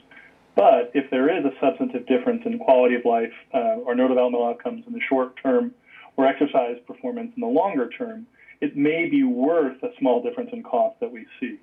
But 0.56 0.92
if 0.94 1.10
there 1.10 1.36
is 1.36 1.44
a 1.46 1.52
substantive 1.60 2.06
difference 2.06 2.44
in 2.46 2.60
quality 2.60 2.96
of 2.96 3.06
life 3.06 3.34
uh, 3.54 3.82
or 3.86 3.96
neurodevelopmental 3.96 4.50
outcomes 4.50 4.84
in 4.86 4.94
the 4.94 5.02
short 5.10 5.36
term 5.42 5.74
or 6.16 6.28
exercise 6.28 6.78
performance 6.86 7.32
in 7.36 7.42
the 7.42 7.48
longer 7.48 7.90
term, 7.90 8.28
it 8.62 8.78
may 8.78 9.10
be 9.10 9.24
worth 9.24 9.82
a 9.84 9.90
small 10.00 10.22
difference 10.22 10.52
in 10.54 10.62
cost 10.64 11.00
that 11.00 11.12
we 11.12 11.26
see. 11.40 11.58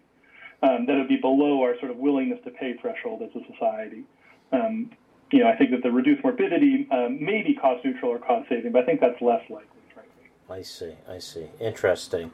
Um, 0.63 0.87
that 0.87 0.97
would 0.97 1.09
be 1.09 1.17
below 1.17 1.63
our 1.63 1.79
sort 1.79 1.91
of 1.91 1.97
willingness 1.97 2.41
to 2.45 2.51
pay 2.51 2.77
threshold 2.81 3.23
as 3.23 3.31
a 3.35 3.53
society. 3.53 4.05
Um, 4.53 4.91
you 5.31 5.39
know, 5.39 5.49
I 5.49 5.57
think 5.57 5.71
that 5.71 5.83
the 5.83 5.91
reduced 5.91 6.23
morbidity 6.25 6.89
um, 6.91 7.25
may 7.25 7.43
be 7.43 7.55
cost 7.55 7.85
neutral 7.85 8.11
or 8.11 8.19
cost 8.19 8.49
saving, 8.49 8.73
but 8.73 8.83
I 8.83 8.87
think 8.87 9.01
that's 9.01 9.21
less 9.23 9.43
likely, 9.49 9.69
frankly. 9.95 10.25
I 10.51 10.63
see, 10.63 10.95
I 11.09 11.19
see. 11.19 11.47
Interesting. 11.61 12.33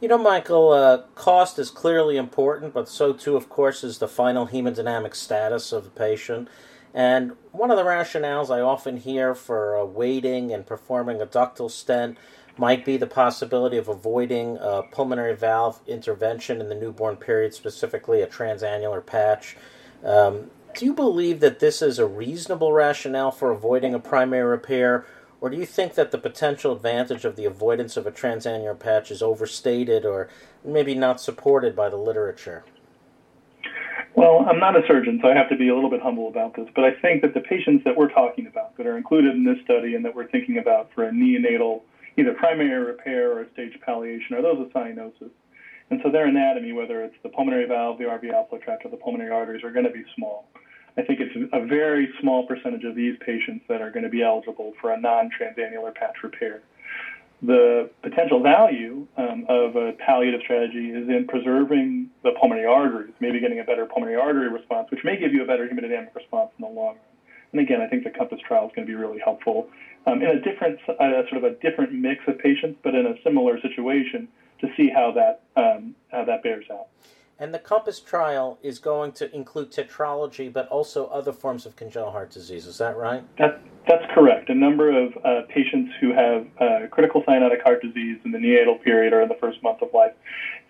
You 0.00 0.06
know, 0.06 0.18
Michael, 0.18 0.70
uh, 0.70 0.98
cost 1.16 1.58
is 1.58 1.70
clearly 1.70 2.16
important, 2.16 2.72
but 2.72 2.88
so 2.88 3.12
too, 3.12 3.34
of 3.34 3.48
course, 3.48 3.82
is 3.82 3.98
the 3.98 4.06
final 4.06 4.46
hemodynamic 4.46 5.12
status 5.16 5.72
of 5.72 5.82
the 5.82 5.90
patient. 5.90 6.48
And 6.94 7.32
one 7.50 7.72
of 7.72 7.76
the 7.76 7.82
rationales 7.82 8.48
I 8.48 8.60
often 8.60 8.98
hear 8.98 9.34
for 9.34 9.76
uh, 9.76 9.84
waiting 9.84 10.52
and 10.52 10.64
performing 10.64 11.20
a 11.20 11.26
ductal 11.26 11.68
stent 11.68 12.16
might 12.56 12.84
be 12.84 12.96
the 12.96 13.08
possibility 13.08 13.76
of 13.76 13.88
avoiding 13.88 14.56
a 14.60 14.82
pulmonary 14.92 15.34
valve 15.34 15.80
intervention 15.88 16.60
in 16.60 16.68
the 16.68 16.76
newborn 16.76 17.16
period, 17.16 17.52
specifically 17.52 18.22
a 18.22 18.26
transannular 18.28 19.04
patch. 19.04 19.56
Um, 20.04 20.52
do 20.74 20.84
you 20.84 20.94
believe 20.94 21.40
that 21.40 21.58
this 21.58 21.82
is 21.82 21.98
a 21.98 22.06
reasonable 22.06 22.72
rationale 22.72 23.32
for 23.32 23.50
avoiding 23.50 23.94
a 23.94 23.98
primary 23.98 24.48
repair, 24.48 25.06
or 25.40 25.50
do 25.50 25.56
you 25.56 25.66
think 25.66 25.94
that 25.94 26.10
the 26.10 26.18
potential 26.18 26.72
advantage 26.72 27.24
of 27.24 27.36
the 27.36 27.44
avoidance 27.44 27.96
of 27.96 28.06
a 28.06 28.10
transannular 28.10 28.78
patch 28.78 29.10
is 29.10 29.22
overstated 29.22 30.04
or 30.04 30.28
maybe 30.64 30.94
not 30.94 31.20
supported 31.20 31.76
by 31.76 31.88
the 31.88 31.96
literature? 31.96 32.64
Well, 34.14 34.44
I'm 34.50 34.58
not 34.58 34.76
a 34.76 34.84
surgeon, 34.88 35.20
so 35.22 35.28
I 35.28 35.34
have 35.34 35.48
to 35.50 35.56
be 35.56 35.68
a 35.68 35.74
little 35.74 35.90
bit 35.90 36.02
humble 36.02 36.28
about 36.28 36.56
this, 36.56 36.66
but 36.74 36.84
I 36.84 36.92
think 37.00 37.22
that 37.22 37.34
the 37.34 37.40
patients 37.40 37.84
that 37.84 37.96
we're 37.96 38.10
talking 38.10 38.48
about 38.48 38.76
that 38.76 38.86
are 38.86 38.96
included 38.96 39.36
in 39.36 39.44
this 39.44 39.58
study 39.64 39.94
and 39.94 40.04
that 40.04 40.14
we're 40.14 40.28
thinking 40.28 40.58
about 40.58 40.90
for 40.92 41.04
a 41.04 41.10
neonatal 41.12 41.82
either 42.16 42.34
primary 42.34 42.84
repair 42.84 43.38
or 43.38 43.46
stage 43.52 43.78
palliation 43.86 44.34
are 44.34 44.42
those 44.42 44.58
with 44.58 44.72
cyanosis. 44.72 45.30
And 45.90 46.00
so 46.02 46.10
their 46.10 46.26
anatomy, 46.26 46.72
whether 46.72 47.04
it's 47.04 47.14
the 47.22 47.28
pulmonary 47.28 47.66
valve, 47.66 47.98
the 47.98 48.04
RV 48.04 48.34
outflow 48.34 48.58
tract, 48.58 48.84
or 48.84 48.90
the 48.90 48.96
pulmonary 48.96 49.30
arteries, 49.30 49.62
are 49.62 49.70
going 49.70 49.86
to 49.86 49.92
be 49.92 50.04
small. 50.16 50.48
I 50.98 51.02
think 51.02 51.20
it's 51.20 51.50
a 51.52 51.64
very 51.64 52.12
small 52.20 52.44
percentage 52.44 52.82
of 52.82 52.96
these 52.96 53.16
patients 53.24 53.64
that 53.68 53.80
are 53.80 53.90
going 53.90 54.02
to 54.02 54.08
be 54.08 54.22
eligible 54.22 54.72
for 54.80 54.90
a 54.90 55.00
non-transannular 55.00 55.94
patch 55.94 56.16
repair. 56.24 56.60
The 57.40 57.88
potential 58.02 58.42
value 58.42 59.06
um, 59.16 59.46
of 59.48 59.76
a 59.76 59.92
palliative 59.92 60.40
strategy 60.40 60.90
is 60.90 61.08
in 61.08 61.26
preserving 61.28 62.10
the 62.24 62.32
pulmonary 62.32 62.66
arteries, 62.66 63.14
maybe 63.20 63.38
getting 63.38 63.60
a 63.60 63.64
better 63.64 63.86
pulmonary 63.86 64.20
artery 64.20 64.48
response, 64.48 64.90
which 64.90 65.04
may 65.04 65.16
give 65.16 65.32
you 65.32 65.42
a 65.42 65.46
better 65.46 65.68
hemodynamic 65.68 66.12
response 66.16 66.50
in 66.58 66.64
the 66.64 66.68
long 66.68 66.94
run. 66.94 67.04
And 67.52 67.60
again, 67.60 67.80
I 67.80 67.86
think 67.86 68.02
the 68.02 68.10
COMPASS 68.10 68.40
trial 68.40 68.66
is 68.66 68.72
going 68.74 68.86
to 68.86 68.90
be 68.90 68.96
really 68.96 69.20
helpful 69.20 69.68
um, 70.04 70.20
in 70.20 70.30
a 70.30 70.40
different, 70.40 70.80
uh, 70.88 71.22
sort 71.28 71.36
of 71.36 71.44
a 71.44 71.50
different 71.50 71.92
mix 71.92 72.26
of 72.26 72.38
patients, 72.38 72.80
but 72.82 72.96
in 72.96 73.06
a 73.06 73.14
similar 73.22 73.60
situation 73.60 74.26
to 74.60 74.68
see 74.76 74.90
how 74.90 75.12
that 75.12 75.42
um, 75.56 75.94
how 76.10 76.24
that 76.24 76.42
bears 76.42 76.64
out. 76.72 76.88
And 77.40 77.54
the 77.54 77.60
COMPASS 77.60 78.00
trial 78.00 78.58
is 78.62 78.80
going 78.80 79.12
to 79.12 79.32
include 79.32 79.70
tetralogy, 79.70 80.52
but 80.52 80.66
also 80.68 81.06
other 81.06 81.32
forms 81.32 81.66
of 81.66 81.76
congenital 81.76 82.10
heart 82.10 82.30
disease. 82.30 82.66
Is 82.66 82.78
that 82.78 82.96
right? 82.96 83.22
That, 83.38 83.60
that's 83.86 84.04
correct. 84.12 84.50
A 84.50 84.54
number 84.54 84.90
of 84.90 85.16
uh, 85.24 85.42
patients 85.48 85.92
who 86.00 86.12
have 86.12 86.46
uh, 86.60 86.88
critical 86.90 87.22
cyanotic 87.22 87.62
heart 87.62 87.80
disease 87.80 88.18
in 88.24 88.32
the 88.32 88.38
neonatal 88.38 88.82
period 88.82 89.12
or 89.12 89.22
in 89.22 89.28
the 89.28 89.36
first 89.40 89.62
month 89.62 89.82
of 89.82 89.90
life, 89.94 90.14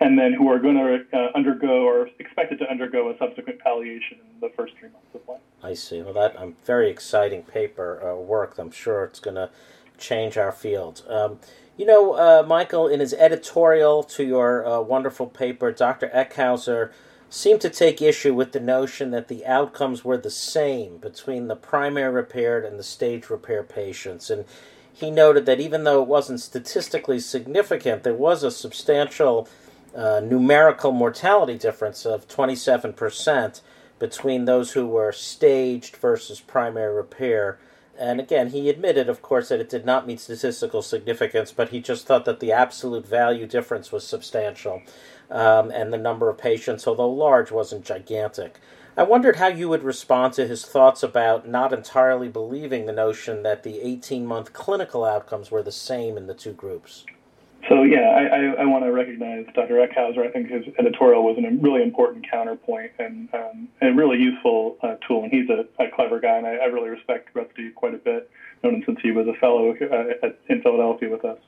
and 0.00 0.18
then 0.18 0.34
who 0.34 0.50
are 0.50 0.58
going 0.58 0.76
to 0.76 1.18
uh, 1.18 1.30
undergo 1.34 1.86
or 1.86 2.10
expected 2.18 2.58
to 2.58 2.70
undergo 2.70 3.10
a 3.10 3.16
subsequent 3.16 3.60
palliation 3.60 4.18
in 4.20 4.40
the 4.40 4.50
first 4.54 4.74
three 4.78 4.90
months 4.90 5.08
of 5.14 5.22
life. 5.26 5.40
I 5.62 5.72
see. 5.72 6.02
Well, 6.02 6.12
that 6.12 6.36
um, 6.36 6.56
very 6.66 6.90
exciting 6.90 7.44
paper 7.44 8.06
uh, 8.06 8.14
work. 8.14 8.58
I'm 8.58 8.70
sure 8.70 9.04
it's 9.04 9.20
going 9.20 9.36
to 9.36 9.48
change 9.96 10.36
our 10.36 10.52
field. 10.52 11.02
Um, 11.08 11.38
you 11.78 11.86
know, 11.86 12.12
uh, 12.14 12.44
Michael, 12.46 12.88
in 12.88 13.00
his 13.00 13.14
editorial 13.14 14.02
to 14.02 14.24
your 14.24 14.66
uh, 14.66 14.80
wonderful 14.80 15.28
paper, 15.28 15.70
Dr. 15.72 16.10
Eckhauser 16.12 16.90
seemed 17.30 17.60
to 17.60 17.70
take 17.70 18.02
issue 18.02 18.34
with 18.34 18.52
the 18.52 18.60
notion 18.60 19.12
that 19.12 19.28
the 19.28 19.46
outcomes 19.46 20.04
were 20.04 20.16
the 20.16 20.30
same 20.30 20.96
between 20.96 21.46
the 21.46 21.54
primary 21.54 22.12
repaired 22.12 22.64
and 22.64 22.78
the 22.78 22.82
stage 22.82 23.30
repair 23.30 23.62
patients. 23.62 24.28
And 24.28 24.44
he 24.92 25.10
noted 25.10 25.46
that 25.46 25.60
even 25.60 25.84
though 25.84 26.02
it 26.02 26.08
wasn't 26.08 26.40
statistically 26.40 27.20
significant, 27.20 28.02
there 28.02 28.14
was 28.14 28.42
a 28.42 28.50
substantial 28.50 29.48
uh, 29.94 30.20
numerical 30.20 30.90
mortality 30.90 31.56
difference 31.56 32.04
of 32.04 32.26
27% 32.26 33.60
between 34.00 34.44
those 34.44 34.72
who 34.72 34.86
were 34.86 35.12
staged 35.12 35.96
versus 35.96 36.40
primary 36.40 36.94
repair. 36.94 37.58
And 37.98 38.20
again, 38.20 38.50
he 38.50 38.70
admitted, 38.70 39.08
of 39.08 39.22
course, 39.22 39.48
that 39.48 39.60
it 39.60 39.68
did 39.68 39.84
not 39.84 40.06
meet 40.06 40.20
statistical 40.20 40.82
significance, 40.82 41.50
but 41.50 41.70
he 41.70 41.80
just 41.80 42.06
thought 42.06 42.24
that 42.26 42.38
the 42.38 42.52
absolute 42.52 43.04
value 43.04 43.46
difference 43.46 43.90
was 43.90 44.06
substantial. 44.06 44.82
Um, 45.30 45.70
and 45.72 45.92
the 45.92 45.98
number 45.98 46.30
of 46.30 46.38
patients, 46.38 46.86
although 46.86 47.10
large, 47.10 47.50
wasn't 47.50 47.84
gigantic. 47.84 48.60
I 48.96 49.02
wondered 49.02 49.36
how 49.36 49.48
you 49.48 49.68
would 49.68 49.82
respond 49.82 50.32
to 50.34 50.46
his 50.46 50.64
thoughts 50.64 51.02
about 51.02 51.48
not 51.48 51.72
entirely 51.72 52.28
believing 52.28 52.86
the 52.86 52.92
notion 52.92 53.42
that 53.42 53.62
the 53.62 53.80
18 53.80 54.24
month 54.24 54.52
clinical 54.52 55.04
outcomes 55.04 55.50
were 55.50 55.62
the 55.62 55.72
same 55.72 56.16
in 56.16 56.26
the 56.26 56.34
two 56.34 56.52
groups. 56.52 57.04
So 57.66 57.82
yeah, 57.82 58.08
I, 58.08 58.22
I, 58.22 58.62
I 58.62 58.64
want 58.66 58.84
to 58.84 58.92
recognize 58.92 59.44
Dr. 59.54 59.80
Eckhauser. 59.80 60.24
I 60.24 60.30
think 60.30 60.48
his 60.48 60.64
editorial 60.78 61.24
was 61.24 61.36
a 61.38 61.56
really 61.56 61.82
important 61.82 62.24
counterpoint 62.30 62.92
and 62.98 63.28
um, 63.34 63.68
a 63.82 63.92
really 63.92 64.16
useful 64.16 64.76
uh, 64.82 64.94
tool. 65.06 65.24
And 65.24 65.32
he's 65.32 65.50
a, 65.50 65.66
a 65.82 65.90
clever 65.90 66.20
guy, 66.20 66.36
and 66.38 66.46
I, 66.46 66.54
I 66.54 66.64
really 66.66 66.88
respect 66.88 67.30
Rusty 67.34 67.70
quite 67.70 67.94
a 67.94 67.98
bit. 67.98 68.30
Known 68.62 68.76
him 68.76 68.82
since 68.86 68.98
he 69.02 69.10
was 69.10 69.26
a 69.26 69.34
fellow 69.34 69.74
uh, 69.74 70.26
at, 70.26 70.38
in 70.48 70.62
Philadelphia 70.62 71.10
with 71.10 71.24
us. 71.24 71.38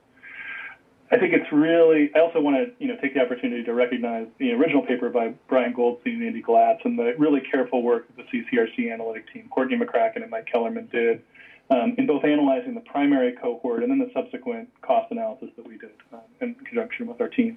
I 1.12 1.18
think 1.18 1.32
it's 1.32 1.50
really. 1.52 2.10
I 2.14 2.20
also 2.20 2.40
want 2.40 2.56
to, 2.56 2.72
you 2.78 2.88
know, 2.88 3.00
take 3.00 3.14
the 3.14 3.20
opportunity 3.20 3.64
to 3.64 3.74
recognize 3.74 4.26
the 4.38 4.52
original 4.52 4.82
paper 4.82 5.10
by 5.10 5.34
Brian 5.48 5.72
Goldstein 5.72 6.14
and 6.14 6.24
Andy 6.24 6.42
Glatz 6.42 6.84
and 6.84 6.98
the 6.98 7.14
really 7.18 7.40
careful 7.40 7.82
work 7.82 8.06
that 8.16 8.26
the 8.30 8.42
CCRC 8.42 8.92
analytic 8.92 9.32
team, 9.32 9.48
Courtney 9.50 9.76
McCracken 9.76 10.22
and 10.22 10.30
Mike 10.30 10.46
Kelleman, 10.46 10.88
did 10.92 11.22
um, 11.70 11.94
in 11.98 12.06
both 12.06 12.24
analyzing 12.24 12.74
the 12.74 12.80
primary 12.80 13.32
cohort 13.32 13.82
and 13.82 13.90
then 13.90 13.98
the 13.98 14.10
subsequent 14.12 14.68
cost 14.82 15.10
analysis 15.10 15.48
that 15.56 15.66
we 15.66 15.78
did 15.78 15.92
um, 16.12 16.20
in 16.40 16.54
conjunction 16.54 17.06
with 17.06 17.20
our 17.20 17.28
team. 17.28 17.56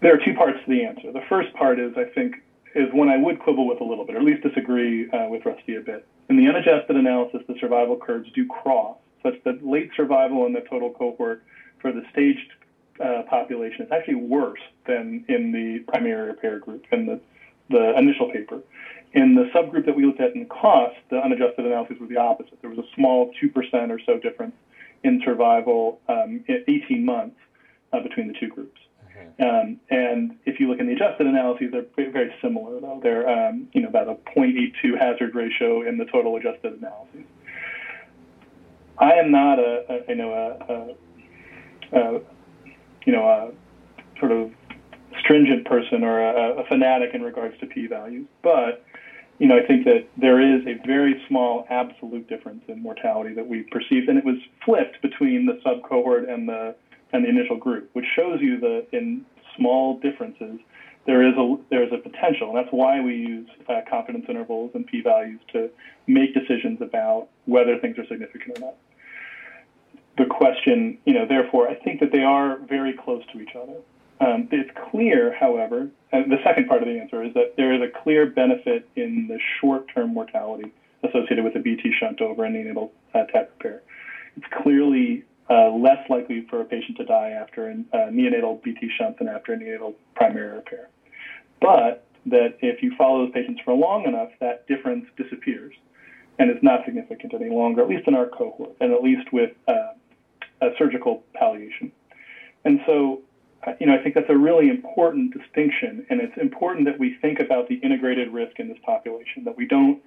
There 0.00 0.14
are 0.14 0.18
two 0.24 0.34
parts 0.34 0.58
to 0.64 0.70
the 0.70 0.84
answer. 0.84 1.12
The 1.12 1.24
first 1.28 1.52
part 1.54 1.78
is, 1.78 1.92
I 1.96 2.04
think, 2.04 2.36
is 2.74 2.92
one 2.92 3.08
I 3.08 3.16
would 3.16 3.38
quibble 3.38 3.66
with 3.66 3.80
a 3.80 3.84
little 3.84 4.04
bit, 4.04 4.16
or 4.16 4.18
at 4.18 4.24
least 4.24 4.42
disagree 4.42 5.08
uh, 5.10 5.28
with 5.28 5.46
Rusty 5.46 5.76
a 5.76 5.80
bit. 5.80 6.06
In 6.28 6.36
the 6.36 6.46
unadjusted 6.48 6.96
analysis, 6.96 7.42
the 7.48 7.54
survival 7.60 7.96
curves 7.96 8.28
do 8.34 8.46
cross, 8.46 8.96
such 9.22 9.34
that 9.44 9.64
late 9.66 9.90
survival 9.96 10.46
in 10.46 10.52
the 10.52 10.60
total 10.60 10.90
cohort 10.90 11.42
for 11.80 11.92
the 11.92 12.02
staged 12.12 12.52
uh, 13.02 13.22
population 13.28 13.86
is 13.86 13.92
actually 13.92 14.16
worse 14.16 14.60
than 14.86 15.24
in 15.28 15.52
the 15.52 15.80
primary 15.90 16.28
repair 16.28 16.58
group 16.58 16.84
in 16.92 17.06
the, 17.06 17.20
the 17.70 17.96
initial 17.98 18.30
paper. 18.30 18.60
In 19.14 19.36
the 19.36 19.44
subgroup 19.54 19.86
that 19.86 19.94
we 19.94 20.04
looked 20.04 20.20
at 20.20 20.34
in 20.34 20.44
cost, 20.46 20.96
the 21.08 21.18
unadjusted 21.18 21.64
analysis 21.64 21.96
was 22.00 22.10
the 22.10 22.16
opposite. 22.16 22.60
There 22.60 22.70
was 22.70 22.80
a 22.80 22.94
small 22.96 23.32
2% 23.40 23.90
or 23.90 24.00
so 24.04 24.18
difference 24.18 24.54
in 25.04 25.22
survival 25.24 26.00
um, 26.08 26.44
in 26.48 26.64
18 26.66 27.04
months 27.04 27.36
uh, 27.92 28.00
between 28.00 28.26
the 28.26 28.34
two 28.34 28.48
groups. 28.48 28.80
Mm-hmm. 29.16 29.42
Um, 29.42 29.80
and 29.88 30.36
if 30.46 30.58
you 30.58 30.68
look 30.68 30.80
in 30.80 30.86
the 30.86 30.94
adjusted 30.94 31.28
analyses, 31.28 31.72
they're 31.72 32.10
very 32.10 32.34
similar, 32.42 32.80
though. 32.80 32.98
They're 33.02 33.28
um, 33.28 33.68
you 33.72 33.82
know 33.82 33.88
about 33.88 34.08
a 34.08 34.14
0.82 34.36 34.98
hazard 34.98 35.34
ratio 35.34 35.86
in 35.86 35.96
the 35.96 36.06
total 36.06 36.34
adjusted 36.36 36.72
analyses. 36.72 37.24
I 38.98 39.12
am 39.14 39.30
not 39.30 39.58
a, 39.60 39.84
a 39.88 40.08
you 40.08 40.14
know 40.16 40.32
a, 40.32 41.96
a, 41.96 42.16
a 42.16 42.20
you 43.06 43.12
know 43.12 43.28
a 43.28 44.18
sort 44.18 44.32
of 44.32 44.50
stringent 45.20 45.66
person 45.66 46.02
or 46.02 46.20
a, 46.20 46.62
a 46.62 46.64
fanatic 46.66 47.10
in 47.14 47.22
regards 47.22 47.58
to 47.60 47.66
p-values, 47.66 48.26
but 48.42 48.84
you 49.38 49.48
know, 49.48 49.56
I 49.56 49.66
think 49.66 49.84
that 49.84 50.06
there 50.16 50.40
is 50.40 50.64
a 50.66 50.74
very 50.86 51.20
small 51.28 51.66
absolute 51.68 52.28
difference 52.28 52.62
in 52.68 52.80
mortality 52.82 53.34
that 53.34 53.46
we 53.46 53.62
perceived, 53.62 54.08
and 54.08 54.16
it 54.16 54.24
was 54.24 54.36
flipped 54.64 55.02
between 55.02 55.46
the 55.46 55.58
sub 55.62 55.82
cohort 55.82 56.28
and 56.28 56.48
the 56.48 56.74
and 57.12 57.24
the 57.24 57.28
initial 57.28 57.56
group, 57.56 57.90
which 57.92 58.06
shows 58.16 58.40
you 58.40 58.58
that 58.60 58.86
in 58.92 59.24
small 59.56 59.98
differences 59.98 60.58
there 61.06 61.26
is 61.26 61.34
a 61.36 61.56
there 61.70 61.82
is 61.84 61.92
a 61.92 61.98
potential, 61.98 62.48
and 62.48 62.56
that's 62.56 62.72
why 62.72 63.00
we 63.00 63.14
use 63.14 63.48
uh, 63.68 63.80
confidence 63.88 64.24
intervals 64.28 64.70
and 64.74 64.86
p-values 64.86 65.40
to 65.52 65.70
make 66.06 66.32
decisions 66.32 66.80
about 66.80 67.28
whether 67.44 67.78
things 67.78 67.98
are 67.98 68.06
significant 68.06 68.58
or 68.58 68.60
not. 68.60 68.74
the 70.16 70.24
question, 70.24 70.96
you 71.04 71.12
know, 71.12 71.26
therefore, 71.26 71.68
I 71.68 71.74
think 71.74 72.00
that 72.00 72.12
they 72.12 72.22
are 72.22 72.58
very 72.58 72.94
close 72.94 73.22
to 73.32 73.40
each 73.40 73.54
other. 73.54 73.74
Um, 74.20 74.48
it's 74.52 74.70
clear, 74.90 75.34
however, 75.38 75.88
the 76.12 76.38
second 76.44 76.68
part 76.68 76.82
of 76.82 76.88
the 76.88 76.98
answer 76.98 77.22
is 77.24 77.34
that 77.34 77.54
there 77.56 77.72
is 77.74 77.80
a 77.82 78.02
clear 78.02 78.26
benefit 78.26 78.88
in 78.94 79.26
the 79.28 79.38
short-term 79.60 80.14
mortality 80.14 80.72
associated 81.02 81.44
with 81.44 81.56
a 81.56 81.58
BT 81.58 81.92
shunt 81.98 82.20
over 82.20 82.44
a 82.44 82.48
neonatal 82.48 82.90
uh, 83.14 83.24
repair. 83.32 83.82
It's 84.36 84.46
clearly 84.62 85.24
uh, 85.50 85.70
less 85.70 86.08
likely 86.08 86.46
for 86.48 86.60
a 86.60 86.64
patient 86.64 86.96
to 86.98 87.04
die 87.04 87.30
after 87.30 87.68
a 87.68 87.72
uh, 87.72 88.10
neonatal 88.10 88.62
BT 88.62 88.88
shunt 88.96 89.18
than 89.18 89.28
after 89.28 89.52
a 89.52 89.58
neonatal 89.58 89.94
primary 90.14 90.56
repair. 90.56 90.88
But 91.60 92.06
that 92.26 92.56
if 92.60 92.82
you 92.82 92.94
follow 92.96 93.24
those 93.24 93.34
patients 93.34 93.60
for 93.64 93.74
long 93.74 94.04
enough, 94.04 94.30
that 94.40 94.66
difference 94.66 95.06
disappears 95.16 95.74
and 96.38 96.50
it's 96.50 96.62
not 96.62 96.84
significant 96.84 97.32
any 97.34 97.50
longer, 97.50 97.82
at 97.82 97.88
least 97.88 98.08
in 98.08 98.14
our 98.14 98.26
cohort, 98.26 98.72
and 98.80 98.92
at 98.92 99.02
least 99.02 99.32
with 99.32 99.50
uh, 99.68 99.92
surgical 100.78 101.22
palliation. 101.34 101.92
And 102.64 102.80
so, 102.86 103.20
uh, 103.22 103.33
you 103.80 103.86
know, 103.86 103.94
I 103.94 104.02
think 104.02 104.14
that's 104.14 104.30
a 104.30 104.36
really 104.36 104.68
important 104.68 105.36
distinction, 105.36 106.06
and 106.10 106.20
it's 106.20 106.36
important 106.36 106.86
that 106.86 106.98
we 106.98 107.14
think 107.20 107.40
about 107.40 107.68
the 107.68 107.76
integrated 107.76 108.32
risk 108.32 108.58
in 108.58 108.68
this 108.68 108.78
population, 108.84 109.44
that 109.44 109.56
we 109.56 109.66
don't 109.66 110.00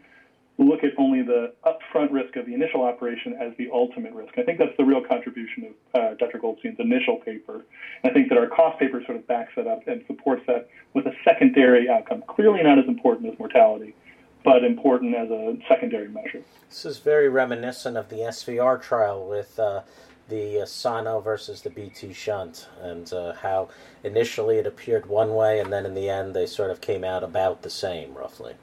look 0.57 0.83
at 0.83 0.91
only 0.97 1.21
the 1.21 1.53
upfront 1.65 2.11
risk 2.11 2.35
of 2.35 2.45
the 2.45 2.53
initial 2.53 2.81
operation 2.83 3.37
as 3.39 3.55
the 3.57 3.69
ultimate 3.71 4.13
risk. 4.13 4.33
I 4.37 4.43
think 4.43 4.57
that's 4.57 4.75
the 4.77 4.85
real 4.85 5.03
contribution 5.03 5.65
of 5.93 6.01
uh, 6.01 6.13
Dr. 6.15 6.39
Goldstein's 6.39 6.79
initial 6.79 7.17
paper. 7.17 7.65
And 8.03 8.11
I 8.11 8.13
think 8.13 8.29
that 8.29 8.37
our 8.37 8.47
cost 8.47 8.79
paper 8.79 9.01
sort 9.05 9.17
of 9.17 9.27
backs 9.27 9.51
that 9.55 9.67
up 9.67 9.87
and 9.87 10.03
supports 10.07 10.43
that 10.47 10.69
with 10.93 11.05
a 11.05 11.13
secondary 11.23 11.89
outcome, 11.89 12.23
clearly 12.27 12.63
not 12.63 12.79
as 12.79 12.85
important 12.87 13.31
as 13.31 13.37
mortality, 13.37 13.93
but 14.43 14.63
important 14.63 15.13
as 15.13 15.29
a 15.29 15.57
secondary 15.67 16.07
measure. 16.07 16.41
This 16.69 16.85
is 16.85 16.99
very 16.99 17.29
reminiscent 17.29 17.95
of 17.95 18.09
the 18.09 18.17
SVR 18.17 18.81
trial 18.81 19.27
with 19.27 19.59
uh, 19.59 19.81
the 20.29 20.61
uh, 20.61 20.65
Sano 20.65 21.19
versus 21.19 21.61
the 21.61 21.69
BT 21.69 22.13
shunt, 22.13 22.67
and 22.81 23.11
uh, 23.13 23.33
how 23.33 23.69
initially 24.03 24.57
it 24.57 24.67
appeared 24.67 25.05
one 25.05 25.35
way, 25.35 25.59
and 25.59 25.71
then 25.71 25.85
in 25.85 25.93
the 25.93 26.09
end 26.09 26.33
they 26.33 26.45
sort 26.45 26.71
of 26.71 26.81
came 26.81 27.03
out 27.03 27.23
about 27.23 27.61
the 27.61 27.69
same, 27.69 28.13
roughly. 28.13 28.53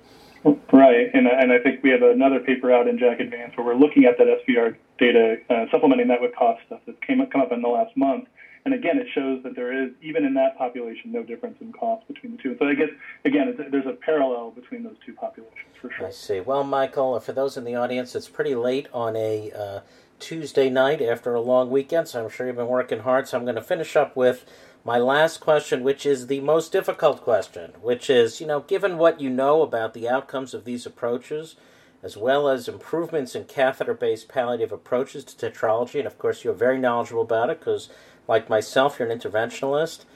Right, 0.44 1.09
and, 1.14 1.27
and 1.27 1.53
I 1.53 1.59
think 1.59 1.83
we 1.83 1.90
have 1.90 2.03
another 2.03 2.40
paper 2.40 2.70
out 2.70 2.87
in 2.87 2.98
JACC 2.98 3.20
Advance 3.20 3.57
where 3.57 3.64
we're 3.66 3.77
looking 3.81 4.05
at 4.05 4.18
that 4.18 4.27
SVR 4.27 4.77
data, 4.98 5.37
uh, 5.48 5.64
supplementing 5.70 6.09
that 6.09 6.20
with 6.20 6.35
cost 6.37 6.61
stuff 6.66 6.81
that 6.87 7.00
came 7.00 7.24
come 7.33 7.40
up 7.40 7.53
in 7.53 7.62
the 7.62 7.68
last 7.68 7.96
month. 7.96 8.29
And 8.66 8.72
again, 8.72 8.98
it 8.98 9.07
shows 9.14 9.42
that 9.42 9.55
there 9.55 9.85
is, 9.85 9.92
even 10.03 10.24
in 10.24 10.33
that 10.35 10.57
population, 10.57 11.12
no 11.12 11.22
difference 11.22 11.59
in 11.61 11.72
cost 11.72 12.07
between 12.09 12.37
the 12.37 12.42
two. 12.42 12.57
So 12.59 12.66
I 12.66 12.74
guess, 12.74 12.88
again, 13.24 13.55
there's 13.70 13.87
a 13.87 13.92
parallel 13.92 14.53
between 14.53 14.83
those 14.83 14.96
two 15.05 15.12
populations 15.12 15.77
for 15.81 15.90
sure. 15.90 16.07
I 16.07 16.11
see. 16.11 16.40
Well, 16.40 16.64
Michael, 16.64 17.20
for 17.20 17.33
those 17.33 17.59
in 17.59 17.64
the 17.64 17.74
audience, 17.74 18.14
it's 18.14 18.29
pretty 18.29 18.55
late 18.55 18.88
on 18.92 19.16
a 19.16 19.53
uh, 19.53 19.81
Tuesday 20.24 20.70
night 20.70 21.02
after 21.02 21.34
a 21.34 21.40
long 21.42 21.68
weekend, 21.68 22.08
so 22.08 22.24
I'm 22.24 22.30
sure 22.30 22.46
you've 22.46 22.56
been 22.56 22.66
working 22.66 23.00
hard. 23.00 23.28
So 23.28 23.37
I'm 23.37 23.44
going 23.44 23.56
to 23.56 23.60
finish 23.60 23.94
up 23.94 24.16
with 24.16 24.46
my 24.82 24.96
last 24.96 25.38
question, 25.38 25.84
which 25.84 26.06
is 26.06 26.28
the 26.28 26.40
most 26.40 26.72
difficult 26.72 27.20
question, 27.20 27.72
which 27.82 28.08
is, 28.08 28.40
you 28.40 28.46
know, 28.46 28.60
given 28.60 28.96
what 28.96 29.20
you 29.20 29.28
know 29.28 29.60
about 29.60 29.92
the 29.92 30.08
outcomes 30.08 30.54
of 30.54 30.64
these 30.64 30.87
approaches, 30.87 31.56
as 32.02 32.16
well 32.16 32.48
as 32.48 32.68
improvements 32.68 33.34
in 33.34 33.44
catheter 33.44 33.92
based 33.92 34.26
palliative 34.26 34.72
approaches 34.72 35.24
to 35.24 35.50
tetralogy, 35.50 35.98
and 35.98 36.06
of 36.06 36.18
course, 36.18 36.42
you're 36.42 36.54
very 36.54 36.78
knowledgeable 36.78 37.20
about 37.20 37.50
it 37.50 37.58
because, 37.58 37.90
like 38.26 38.48
myself, 38.48 38.98
you're 38.98 39.10
an 39.10 39.18
interventionalist. 39.18 40.06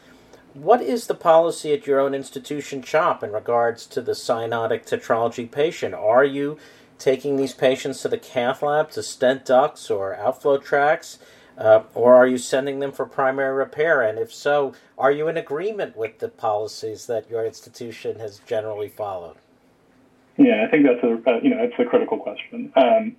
What 0.55 0.81
is 0.81 1.07
the 1.07 1.15
policy 1.15 1.75
at 1.75 1.87
your 1.87 2.01
own 2.01 2.15
institution, 2.15 2.81
CHOP, 2.81 3.23
in 3.23 3.33
regards 3.33 3.85
to 3.89 4.01
the 4.01 4.13
cyanotic 4.13 4.89
tetralogy 4.89 5.51
patient? 5.51 5.95
Are 5.95 6.25
you 6.25 6.57
taking 6.99 7.37
these 7.37 7.55
patients 7.55 8.03
to 8.03 8.09
the 8.09 8.19
cath 8.19 8.63
lab 8.63 8.91
to 8.93 9.03
stent 9.03 9.45
ducts 9.45 9.91
or 9.91 10.17
outflow 10.17 10.59
tracts? 10.59 11.19
Uh, 11.57 11.83
or 11.95 12.15
are 12.15 12.27
you 12.27 12.39
sending 12.39 12.79
them 12.79 12.93
for 12.93 13.05
primary 13.05 13.53
repair? 13.53 14.01
And 14.01 14.17
if 14.17 14.33
so, 14.33 14.75
are 14.97 15.11
you 15.11 15.27
in 15.27 15.37
agreement 15.37 15.97
with 15.97 16.21
the 16.21 16.29
policies 16.29 17.07
that 17.07 17.29
your 17.29 17.45
institution 17.45 18.21
has 18.21 18.41
generally 18.47 18.89
followed? 18.89 19.37
Yeah, 20.37 20.65
I 20.65 20.71
think 20.71 20.87
that's 20.87 21.03
a 21.03 21.15
uh, 21.29 21.41
you 21.43 21.51
know 21.51 21.65
it's 21.65 21.75
a 21.81 21.85
critical 21.85 22.17
question. 22.17 22.73
Um, 22.77 23.17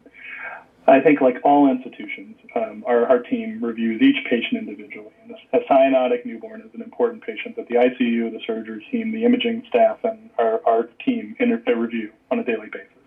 I 0.87 1.01
think 1.01 1.21
like 1.21 1.37
all 1.43 1.69
institutions, 1.69 2.37
um, 2.55 2.83
our, 2.87 3.05
our 3.07 3.19
team 3.19 3.59
reviews 3.61 4.01
each 4.01 4.25
patient 4.29 4.57
individually. 4.57 5.11
And 5.23 5.35
a, 5.53 5.59
cyanotic 5.71 6.25
newborn 6.25 6.61
is 6.61 6.73
an 6.73 6.81
important 6.81 7.23
patient 7.23 7.55
that 7.57 7.67
the 7.67 7.75
ICU, 7.75 8.31
the 8.31 8.39
surgery 8.47 8.85
team, 8.91 9.11
the 9.11 9.25
imaging 9.25 9.63
staff, 9.69 9.99
and 10.03 10.29
our, 10.39 10.61
our 10.65 10.83
team 11.05 11.35
inter- 11.39 11.75
review 11.75 12.11
on 12.31 12.39
a 12.39 12.43
daily 12.43 12.69
basis. 12.71 12.98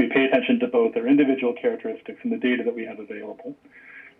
We 0.00 0.08
pay 0.08 0.24
attention 0.24 0.58
to 0.60 0.66
both 0.66 0.94
their 0.94 1.06
individual 1.06 1.52
characteristics 1.52 2.20
and 2.22 2.32
the 2.32 2.38
data 2.38 2.64
that 2.64 2.74
we 2.74 2.86
have 2.86 2.98
available. 2.98 3.54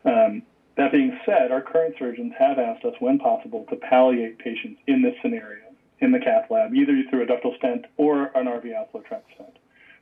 Um, 0.05 0.43
that 0.77 0.93
being 0.93 1.17
said, 1.25 1.51
our 1.51 1.63
current 1.63 1.95
surgeons 1.99 2.35
have 2.39 2.59
asked 2.59 2.85
us, 2.85 2.93
when 2.99 3.19
possible, 3.19 3.65
to 3.71 3.77
palliate 3.77 4.39
patients 4.39 4.79
in 4.87 5.01
this 5.01 5.15
scenario 5.23 5.65
in 6.01 6.13
the 6.13 6.19
cath 6.19 6.51
lab, 6.51 6.75
either 6.75 7.03
through 7.09 7.23
a 7.23 7.27
ductal 7.27 7.57
stent 7.57 7.87
or 7.97 8.25
an 8.37 8.45
RV 8.45 8.75
outflow 8.75 9.01
tract 9.01 9.33
stent, 9.35 9.59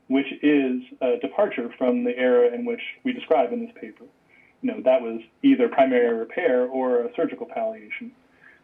which 0.09 0.27
is 0.43 0.83
a 1.01 1.17
departure 1.21 1.71
from 1.79 2.03
the 2.03 2.17
era 2.19 2.53
in 2.53 2.64
which 2.64 2.83
we 3.05 3.12
describe 3.12 3.53
in 3.53 3.61
this 3.61 3.75
paper. 3.81 4.05
You 4.62 4.73
know, 4.73 4.81
that 4.81 5.01
was 5.01 5.21
either 5.45 5.69
primary 5.69 6.12
repair 6.12 6.67
or 6.67 7.05
a 7.05 7.14
surgical 7.14 7.47
palliation. 7.47 8.11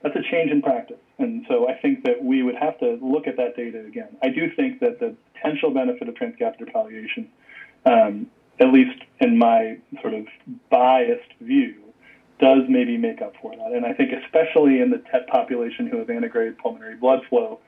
That's 0.05 0.15
a 0.15 0.23
change 0.31 0.53
in 0.53 0.63
practice. 0.63 1.01
And 1.19 1.45
so 1.49 1.69
I 1.69 1.75
think 1.81 2.05
that 2.05 2.23
we 2.23 2.45
would 2.45 2.55
have 2.55 2.79
to 2.79 2.99
look 3.03 3.27
at 3.27 3.37
that 3.39 3.57
data 3.57 3.85
again. 3.85 4.17
I 4.23 4.29
do 4.29 4.49
think 4.55 4.79
that 4.81 5.01
the 5.01 5.17
potential 5.35 5.73
benefit 5.73 6.09
of 6.09 6.15
transcatheter 6.15 6.73
palliation 6.73 7.29
um, 7.87 8.29
at 8.61 8.73
least 8.73 9.03
in 9.21 9.39
my 9.39 9.79
sort 10.01 10.15
of 10.15 10.27
biased 10.71 11.33
view, 11.41 11.75
does 12.39 12.63
maybe 12.69 12.97
make 12.97 13.23
up 13.23 13.33
for 13.41 13.55
that. 13.57 13.73
And 13.73 13.87
I 13.87 13.93
think 13.93 14.11
especially 14.25 14.81
in 14.81 14.91
the 14.91 15.03
TET 15.11 15.27
population 15.29 15.87
who 15.87 15.99
have 15.99 16.09
antegrade 16.09 16.59
pulmonary 16.59 16.97
blood 16.97 17.21
flow, 17.29 17.61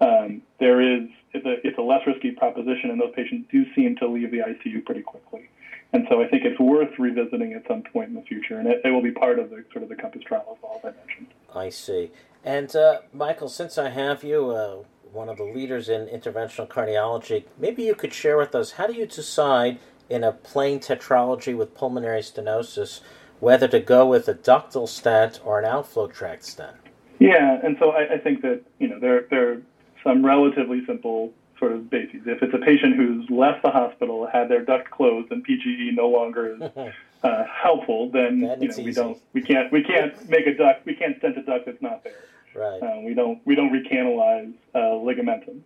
um, 0.00 0.42
there 0.60 0.80
is 0.80 1.08
it's 1.32 1.44
a, 1.44 1.66
it's 1.66 1.78
a 1.78 1.82
less 1.82 2.06
risky 2.06 2.30
proposition, 2.30 2.90
and 2.90 3.00
those 3.00 3.12
patients 3.14 3.48
do 3.50 3.64
seem 3.74 3.96
to 3.96 4.08
leave 4.08 4.30
the 4.30 4.38
ICU 4.38 4.84
pretty 4.84 5.02
quickly. 5.02 5.50
And 5.92 6.06
so 6.10 6.22
I 6.22 6.28
think 6.28 6.44
it's 6.44 6.60
worth 6.60 6.98
revisiting 6.98 7.54
at 7.54 7.66
some 7.66 7.82
point 7.82 8.10
in 8.10 8.14
the 8.14 8.22
future, 8.22 8.58
and 8.58 8.68
it, 8.68 8.82
it 8.84 8.90
will 8.90 9.02
be 9.02 9.10
part 9.10 9.38
of 9.38 9.50
the 9.50 9.64
sort 9.72 9.82
of 9.82 9.88
the 9.88 9.96
COMPASS 9.96 10.24
trial 10.24 10.44
as 10.52 10.62
well, 10.62 10.80
I 10.84 10.96
mentioned. 10.96 11.28
I 11.54 11.70
see. 11.70 12.10
And 12.44 12.74
uh, 12.76 13.00
Michael, 13.12 13.48
since 13.48 13.78
I 13.78 13.88
have 13.88 14.22
you, 14.22 14.50
uh, 14.50 14.82
one 15.12 15.30
of 15.30 15.38
the 15.38 15.44
leaders 15.44 15.88
in 15.88 16.06
interventional 16.06 16.68
cardiology, 16.68 17.44
maybe 17.58 17.82
you 17.82 17.94
could 17.94 18.12
share 18.12 18.36
with 18.36 18.54
us 18.54 18.72
how 18.72 18.86
do 18.86 18.92
you 18.92 19.06
decide 19.06 19.78
in 20.10 20.24
a 20.24 20.32
plain 20.32 20.78
tetralogy 20.78 21.56
with 21.56 21.74
pulmonary 21.74 22.20
stenosis 22.20 23.00
whether 23.40 23.68
to 23.68 23.80
go 23.80 24.06
with 24.06 24.28
a 24.28 24.34
ductal 24.34 24.88
stent 24.88 25.40
or 25.44 25.58
an 25.58 25.64
outflow 25.64 26.08
tract 26.08 26.44
stent. 26.44 26.76
Yeah, 27.18 27.58
and 27.62 27.76
so 27.78 27.90
I, 27.90 28.14
I 28.14 28.18
think 28.18 28.42
that 28.42 28.62
you 28.78 28.88
know 28.88 28.98
there 28.98 29.26
there 29.30 29.52
are 29.52 29.62
some 30.04 30.24
relatively 30.24 30.84
simple 30.86 31.32
sort 31.58 31.72
of 31.72 31.90
bases. 31.90 32.22
If 32.26 32.42
it's 32.42 32.54
a 32.54 32.58
patient 32.58 32.96
who's 32.96 33.28
left 33.30 33.62
the 33.62 33.70
hospital, 33.70 34.26
had 34.26 34.48
their 34.48 34.64
duct 34.64 34.90
closed, 34.90 35.30
and 35.32 35.46
PGE 35.46 35.94
no 35.94 36.08
longer 36.08 36.54
is 36.54 36.62
uh, 37.22 37.44
helpful, 37.44 38.10
then, 38.10 38.40
then 38.40 38.62
you 38.62 38.68
know 38.68 38.82
we 38.82 38.92
don't 38.92 39.18
we 39.32 39.42
can't 39.42 39.72
we 39.72 39.82
can't 39.82 40.28
make 40.28 40.46
a 40.46 40.54
duct 40.54 40.86
we 40.86 40.94
can't 40.94 41.18
stent 41.18 41.36
a 41.36 41.42
duct 41.42 41.66
that's 41.66 41.82
not 41.82 42.04
there. 42.04 42.24
Right. 42.54 42.82
Uh, 42.82 43.00
we 43.00 43.14
don't 43.14 43.40
we 43.44 43.54
don't 43.54 43.72
recanalize 43.72 44.52
uh, 44.74 44.78
ligamentum. 44.78 45.60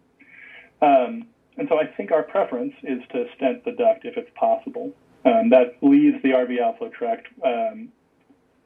Um, 0.80 1.26
and 1.56 1.68
so 1.68 1.78
I 1.78 1.86
think 1.86 2.10
our 2.12 2.22
preference 2.22 2.74
is 2.82 3.02
to 3.12 3.26
stent 3.36 3.64
the 3.64 3.72
duct 3.72 4.04
if 4.04 4.16
it's 4.16 4.30
possible. 4.34 4.92
Um, 5.24 5.50
that 5.50 5.76
leaves 5.82 6.20
the 6.22 6.30
RV 6.30 6.60
outflow 6.60 6.88
tract 6.88 7.28
um, 7.44 7.92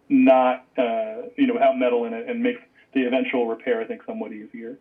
not, 0.08 0.64
uh, 0.78 1.28
you 1.36 1.46
know, 1.46 1.54
without 1.54 1.76
metal 1.76 2.04
in 2.04 2.14
it 2.14 2.28
and 2.28 2.42
makes 2.42 2.60
the 2.94 3.06
eventual 3.06 3.46
repair, 3.46 3.80
I 3.80 3.84
think, 3.84 4.02
somewhat 4.06 4.32
easier. 4.32 4.78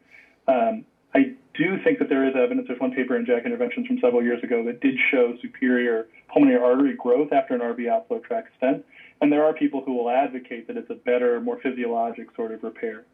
Um, 0.47 0.85
I 1.15 1.33
do 1.53 1.81
think 1.81 1.99
that 1.99 2.09
there 2.09 2.27
is 2.27 2.35
evidence. 2.35 2.67
There's 2.67 2.79
one 2.79 2.91
paper 2.91 3.15
in 3.15 3.25
JACC 3.25 3.45
Interventions 3.45 3.87
from 3.87 3.99
several 3.99 4.21
years 4.21 4.43
ago 4.43 4.63
that 4.65 4.81
did 4.81 4.95
show 5.11 5.33
superior 5.41 6.07
pulmonary 6.27 6.61
artery 6.61 6.95
growth 6.95 7.31
after 7.31 7.53
an 7.53 7.61
RV 7.61 7.89
outflow 7.89 8.19
tract 8.19 8.49
stent. 8.57 8.85
And 9.21 9.31
there 9.31 9.45
are 9.45 9.53
people 9.53 9.81
who 9.85 9.93
will 9.93 10.09
advocate 10.09 10.67
that 10.67 10.75
it's 10.75 10.89
a 10.89 10.95
better, 10.95 11.39
more 11.39 11.57
physiologic 11.61 12.35
sort 12.35 12.51
of 12.51 12.63
repair. 12.63 13.05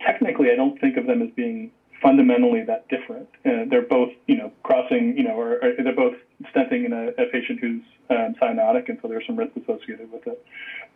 Technically, 0.00 0.52
I 0.52 0.54
don't 0.54 0.80
think 0.80 0.96
of 0.96 1.06
them 1.06 1.20
as 1.20 1.30
being 1.34 1.72
fundamentally 2.00 2.62
that 2.62 2.88
different. 2.88 3.28
Uh, 3.44 3.64
they're 3.68 3.82
both, 3.82 4.10
you 4.28 4.36
know, 4.36 4.52
crossing, 4.62 5.16
you 5.16 5.24
know, 5.24 5.34
or, 5.34 5.54
or 5.64 5.82
they're 5.82 5.96
both 5.96 6.14
stenting 6.54 6.86
in 6.86 6.92
a, 6.92 7.08
a 7.20 7.26
patient 7.26 7.58
who's 7.60 7.82
um, 8.08 8.34
cyanotic, 8.40 8.88
and 8.88 8.98
so 9.02 9.08
there's 9.08 9.26
some 9.26 9.36
risk 9.36 9.56
associated 9.56 10.12
with 10.12 10.26
it. 10.28 10.44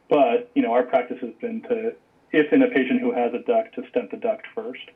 But 0.09 0.51
you 0.55 0.63
know, 0.63 0.73
our 0.73 0.85
practice 0.85 1.19
has 1.21 1.33
been 1.41 1.63
to, 1.63 1.95
if 2.31 2.53
in 2.53 2.63
a 2.63 2.69
patient 2.69 3.01
who 3.01 3.13
has 3.13 3.33
a 3.35 3.41
duct, 3.41 3.75
to 3.75 3.83
stent 3.89 4.13
the 4.13 4.17
duct 4.17 4.47
first, 4.55 4.91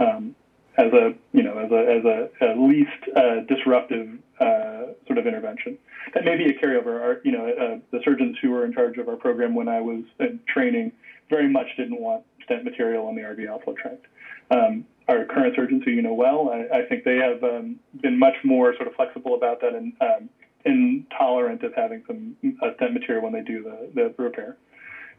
um, 0.00 0.34
as 0.78 0.92
a 0.92 1.14
you 1.32 1.42
know 1.42 1.58
as 1.58 1.70
a 1.70 1.96
as 1.98 2.04
a, 2.04 2.28
a 2.44 2.60
least 2.60 3.16
uh, 3.16 3.40
disruptive 3.48 4.18
uh, 4.40 4.92
sort 5.06 5.18
of 5.18 5.26
intervention. 5.26 5.78
That 6.14 6.24
may 6.24 6.36
be 6.36 6.44
a 6.46 6.54
carryover. 6.54 7.00
Our, 7.00 7.20
you 7.24 7.32
know, 7.32 7.48
uh, 7.48 7.78
the 7.90 8.00
surgeons 8.04 8.36
who 8.40 8.50
were 8.50 8.64
in 8.64 8.72
charge 8.72 8.98
of 8.98 9.08
our 9.08 9.16
program 9.16 9.54
when 9.54 9.68
I 9.68 9.80
was 9.80 10.04
in 10.20 10.40
training 10.46 10.92
very 11.30 11.48
much 11.48 11.66
didn't 11.76 12.00
want 12.00 12.24
stent 12.44 12.64
material 12.64 13.06
on 13.06 13.14
the 13.14 13.22
RV 13.22 13.48
outflow 13.48 13.74
tract. 13.74 14.06
Um, 14.50 14.84
our 15.08 15.24
current 15.24 15.54
surgeons 15.56 15.82
who 15.84 15.90
you 15.92 16.02
know 16.02 16.14
well, 16.14 16.50
I, 16.50 16.78
I 16.78 16.82
think 16.86 17.04
they 17.04 17.16
have 17.16 17.42
um, 17.42 17.76
been 18.00 18.18
much 18.18 18.36
more 18.44 18.74
sort 18.76 18.88
of 18.88 18.94
flexible 18.94 19.34
about 19.34 19.60
that 19.60 19.74
and 19.74 19.92
um, 20.00 20.28
intolerant 20.64 21.62
of 21.62 21.72
having 21.74 22.02
some 22.06 22.36
uh, 22.62 22.74
stent 22.76 22.92
material 22.92 23.22
when 23.22 23.32
they 23.32 23.42
do 23.42 23.62
the, 23.62 23.90
the 23.94 24.22
repair. 24.22 24.56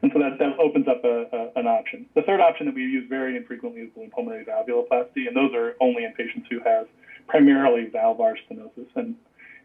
And 0.02 0.12
so 0.14 0.20
that, 0.20 0.38
that 0.38 0.60
opens 0.60 0.88
up 0.88 1.04
a, 1.04 1.26
a, 1.32 1.60
an 1.60 1.68
option. 1.68 2.06
The 2.14 2.22
third 2.22 2.40
option 2.40 2.68
that 2.68 2.76
we 2.76 2.84
use 2.84 3.10
very 3.10 3.36
infrequently 3.36 3.82
is 3.82 3.90
balloon 3.96 4.12
pulmonary 4.12 4.46
valvuloplasty, 4.46 5.28
and 5.28 5.36
those 5.36 5.54
are 5.56 5.76
only 5.82 6.04
in 6.04 6.14
patients 6.14 6.48
who 6.50 6.60
have 6.60 6.88
primarily 7.28 7.90
valvar 7.90 8.36
stenosis, 8.46 8.88
and 8.96 9.16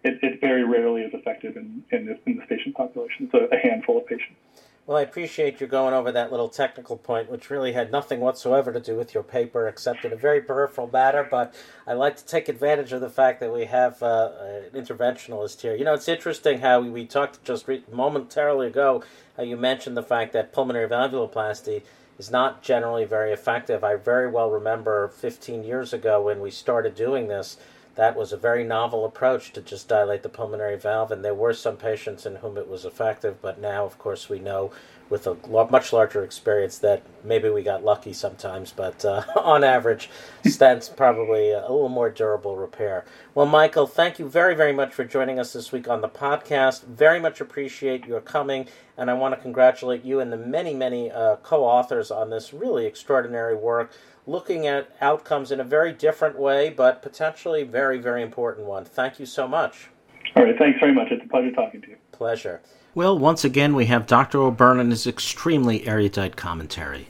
it, 0.04 0.18
it 0.22 0.40
very 0.40 0.64
rarely 0.64 1.02
is 1.02 1.12
effective 1.14 1.56
in, 1.56 1.84
in, 1.90 2.06
this, 2.06 2.18
in 2.26 2.36
this 2.36 2.46
patient 2.48 2.74
population. 2.74 3.28
So 3.30 3.46
a 3.52 3.56
handful 3.56 3.98
of 3.98 4.06
patients. 4.06 4.38
Well, 4.84 4.98
I 4.98 5.02
appreciate 5.02 5.60
you 5.60 5.68
going 5.68 5.94
over 5.94 6.10
that 6.10 6.32
little 6.32 6.48
technical 6.48 6.96
point, 6.96 7.30
which 7.30 7.50
really 7.50 7.72
had 7.72 7.92
nothing 7.92 8.18
whatsoever 8.18 8.72
to 8.72 8.80
do 8.80 8.96
with 8.96 9.14
your 9.14 9.22
paper, 9.22 9.68
except 9.68 10.04
in 10.04 10.12
a 10.12 10.16
very 10.16 10.40
peripheral 10.40 10.90
matter. 10.92 11.26
But 11.28 11.54
I 11.86 11.92
like 11.92 12.16
to 12.16 12.26
take 12.26 12.48
advantage 12.48 12.92
of 12.92 13.00
the 13.00 13.08
fact 13.08 13.38
that 13.38 13.52
we 13.52 13.66
have 13.66 14.02
uh, 14.02 14.30
an 14.40 14.70
interventionalist 14.74 15.60
here. 15.60 15.76
You 15.76 15.84
know, 15.84 15.94
it's 15.94 16.08
interesting 16.08 16.58
how 16.58 16.80
we 16.80 17.06
talked 17.06 17.44
just 17.44 17.68
re- 17.68 17.84
momentarily 17.92 18.66
ago 18.66 19.04
how 19.36 19.44
you 19.44 19.56
mentioned 19.56 19.96
the 19.96 20.02
fact 20.02 20.32
that 20.32 20.52
pulmonary 20.52 20.88
valvuloplasty 20.88 21.82
is 22.18 22.32
not 22.32 22.62
generally 22.62 23.04
very 23.04 23.32
effective. 23.32 23.84
I 23.84 23.94
very 23.94 24.28
well 24.28 24.50
remember 24.50 25.06
15 25.06 25.62
years 25.62 25.92
ago 25.92 26.22
when 26.22 26.40
we 26.40 26.50
started 26.50 26.96
doing 26.96 27.28
this 27.28 27.56
that 27.94 28.16
was 28.16 28.32
a 28.32 28.36
very 28.36 28.64
novel 28.64 29.04
approach 29.04 29.52
to 29.52 29.60
just 29.60 29.88
dilate 29.88 30.22
the 30.22 30.28
pulmonary 30.28 30.78
valve, 30.78 31.10
and 31.10 31.24
there 31.24 31.34
were 31.34 31.52
some 31.52 31.76
patients 31.76 32.24
in 32.24 32.36
whom 32.36 32.56
it 32.56 32.68
was 32.68 32.84
effective, 32.84 33.40
but 33.42 33.60
now, 33.60 33.84
of 33.84 33.98
course, 33.98 34.28
we 34.28 34.38
know 34.38 34.72
with 35.10 35.26
a 35.26 35.36
much 35.70 35.92
larger 35.92 36.24
experience 36.24 36.78
that 36.78 37.02
maybe 37.22 37.50
we 37.50 37.62
got 37.62 37.84
lucky 37.84 38.14
sometimes, 38.14 38.72
but 38.72 39.04
uh, 39.04 39.22
on 39.36 39.62
average, 39.62 40.08
stents 40.42 40.94
probably 40.96 41.50
a 41.50 41.60
little 41.60 41.90
more 41.90 42.08
durable 42.08 42.56
repair. 42.56 43.04
Well, 43.34 43.44
Michael, 43.44 43.86
thank 43.86 44.18
you 44.18 44.26
very, 44.26 44.54
very 44.54 44.72
much 44.72 44.94
for 44.94 45.04
joining 45.04 45.38
us 45.38 45.52
this 45.52 45.70
week 45.70 45.86
on 45.86 46.00
the 46.00 46.08
podcast. 46.08 46.84
Very 46.84 47.20
much 47.20 47.42
appreciate 47.42 48.06
your 48.06 48.22
coming, 48.22 48.68
and 48.96 49.10
I 49.10 49.14
want 49.14 49.34
to 49.34 49.40
congratulate 49.40 50.02
you 50.02 50.18
and 50.18 50.32
the 50.32 50.38
many, 50.38 50.72
many 50.72 51.10
uh, 51.10 51.36
co 51.36 51.62
authors 51.62 52.10
on 52.10 52.30
this 52.30 52.54
really 52.54 52.86
extraordinary 52.86 53.54
work 53.54 53.92
looking 54.26 54.66
at 54.66 54.94
outcomes 55.00 55.50
in 55.50 55.60
a 55.60 55.64
very 55.64 55.92
different 55.92 56.38
way, 56.38 56.70
but 56.70 57.02
potentially 57.02 57.64
very, 57.64 57.98
very 57.98 58.22
important 58.22 58.66
one. 58.66 58.84
Thank 58.84 59.18
you 59.18 59.26
so 59.26 59.48
much. 59.48 59.88
All 60.36 60.44
right, 60.44 60.56
thanks 60.58 60.78
very 60.80 60.94
much. 60.94 61.08
It's 61.10 61.24
a 61.24 61.28
pleasure 61.28 61.52
talking 61.52 61.82
to 61.82 61.88
you. 61.90 61.96
Pleasure. 62.12 62.60
Well, 62.94 63.18
once 63.18 63.44
again, 63.44 63.74
we 63.74 63.86
have 63.86 64.06
Dr. 64.06 64.40
O'Byrne 64.40 64.78
and 64.78 64.90
his 64.90 65.06
extremely 65.06 65.86
erudite 65.86 66.36
commentary. 66.36 67.08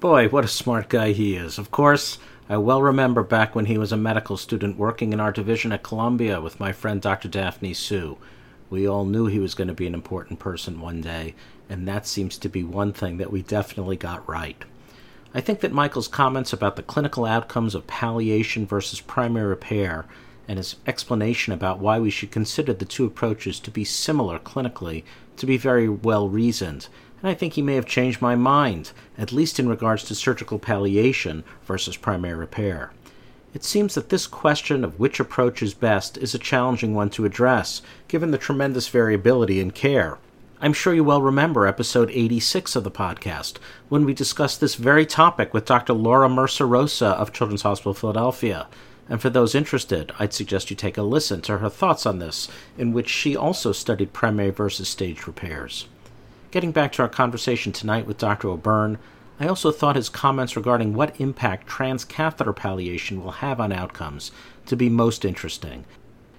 Boy, 0.00 0.28
what 0.28 0.44
a 0.44 0.48
smart 0.48 0.88
guy 0.88 1.12
he 1.12 1.34
is. 1.36 1.58
Of 1.58 1.70
course, 1.70 2.18
I 2.48 2.56
well 2.58 2.82
remember 2.82 3.22
back 3.22 3.54
when 3.54 3.66
he 3.66 3.78
was 3.78 3.90
a 3.90 3.96
medical 3.96 4.36
student 4.36 4.76
working 4.76 5.12
in 5.12 5.20
our 5.20 5.32
division 5.32 5.72
at 5.72 5.82
Columbia 5.82 6.40
with 6.40 6.60
my 6.60 6.72
friend 6.72 7.00
Dr. 7.00 7.28
Daphne 7.28 7.74
Hsu. 7.74 8.18
We 8.70 8.86
all 8.86 9.04
knew 9.04 9.26
he 9.26 9.38
was 9.38 9.54
going 9.54 9.68
to 9.68 9.74
be 9.74 9.86
an 9.86 9.94
important 9.94 10.38
person 10.38 10.80
one 10.80 11.00
day, 11.00 11.34
and 11.68 11.86
that 11.88 12.06
seems 12.06 12.36
to 12.38 12.48
be 12.48 12.62
one 12.62 12.92
thing 12.92 13.16
that 13.18 13.30
we 13.30 13.42
definitely 13.42 13.96
got 13.96 14.28
right. 14.28 14.64
I 15.36 15.40
think 15.40 15.60
that 15.60 15.72
Michael's 15.72 16.06
comments 16.06 16.52
about 16.52 16.76
the 16.76 16.82
clinical 16.82 17.24
outcomes 17.24 17.74
of 17.74 17.88
palliation 17.88 18.68
versus 18.68 19.00
primary 19.00 19.48
repair 19.48 20.04
and 20.46 20.58
his 20.58 20.76
explanation 20.86 21.52
about 21.52 21.80
why 21.80 21.98
we 21.98 22.08
should 22.08 22.30
consider 22.30 22.72
the 22.72 22.84
two 22.84 23.04
approaches 23.04 23.58
to 23.60 23.72
be 23.72 23.84
similar 23.84 24.38
clinically 24.38 25.02
to 25.38 25.44
be 25.44 25.56
very 25.56 25.88
well 25.88 26.28
reasoned, 26.28 26.86
and 27.20 27.28
I 27.28 27.34
think 27.34 27.54
he 27.54 27.62
may 27.62 27.74
have 27.74 27.86
changed 27.86 28.22
my 28.22 28.36
mind, 28.36 28.92
at 29.18 29.32
least 29.32 29.58
in 29.58 29.68
regards 29.68 30.04
to 30.04 30.14
surgical 30.14 30.60
palliation 30.60 31.42
versus 31.64 31.96
primary 31.96 32.36
repair. 32.36 32.92
It 33.54 33.64
seems 33.64 33.94
that 33.94 34.10
this 34.10 34.28
question 34.28 34.84
of 34.84 35.00
which 35.00 35.18
approach 35.18 35.64
is 35.64 35.74
best 35.74 36.16
is 36.16 36.34
a 36.36 36.38
challenging 36.38 36.94
one 36.94 37.10
to 37.10 37.24
address, 37.24 37.82
given 38.06 38.30
the 38.30 38.38
tremendous 38.38 38.86
variability 38.86 39.58
in 39.58 39.72
care. 39.72 40.18
I'm 40.64 40.72
sure 40.72 40.94
you 40.94 41.04
well 41.04 41.20
remember 41.20 41.66
episode 41.66 42.10
86 42.10 42.74
of 42.74 42.84
the 42.84 42.90
podcast, 42.90 43.58
when 43.90 44.06
we 44.06 44.14
discussed 44.14 44.62
this 44.62 44.76
very 44.76 45.04
topic 45.04 45.52
with 45.52 45.66
Dr. 45.66 45.92
Laura 45.92 46.26
Mercer 46.26 46.66
Rosa 46.66 47.08
of 47.08 47.34
Children's 47.34 47.60
Hospital 47.60 47.92
Philadelphia. 47.92 48.66
And 49.06 49.20
for 49.20 49.28
those 49.28 49.54
interested, 49.54 50.10
I'd 50.18 50.32
suggest 50.32 50.70
you 50.70 50.76
take 50.76 50.96
a 50.96 51.02
listen 51.02 51.42
to 51.42 51.58
her 51.58 51.68
thoughts 51.68 52.06
on 52.06 52.18
this, 52.18 52.48
in 52.78 52.94
which 52.94 53.10
she 53.10 53.36
also 53.36 53.72
studied 53.72 54.14
primary 54.14 54.48
versus 54.48 54.88
staged 54.88 55.26
repairs. 55.26 55.86
Getting 56.50 56.72
back 56.72 56.92
to 56.92 57.02
our 57.02 57.10
conversation 57.10 57.70
tonight 57.70 58.06
with 58.06 58.16
Dr. 58.16 58.48
O'Byrne, 58.48 58.96
I 59.38 59.48
also 59.48 59.70
thought 59.70 59.96
his 59.96 60.08
comments 60.08 60.56
regarding 60.56 60.94
what 60.94 61.20
impact 61.20 61.68
transcatheter 61.68 62.56
palliation 62.56 63.22
will 63.22 63.32
have 63.32 63.60
on 63.60 63.70
outcomes 63.70 64.32
to 64.64 64.76
be 64.76 64.88
most 64.88 65.26
interesting, 65.26 65.84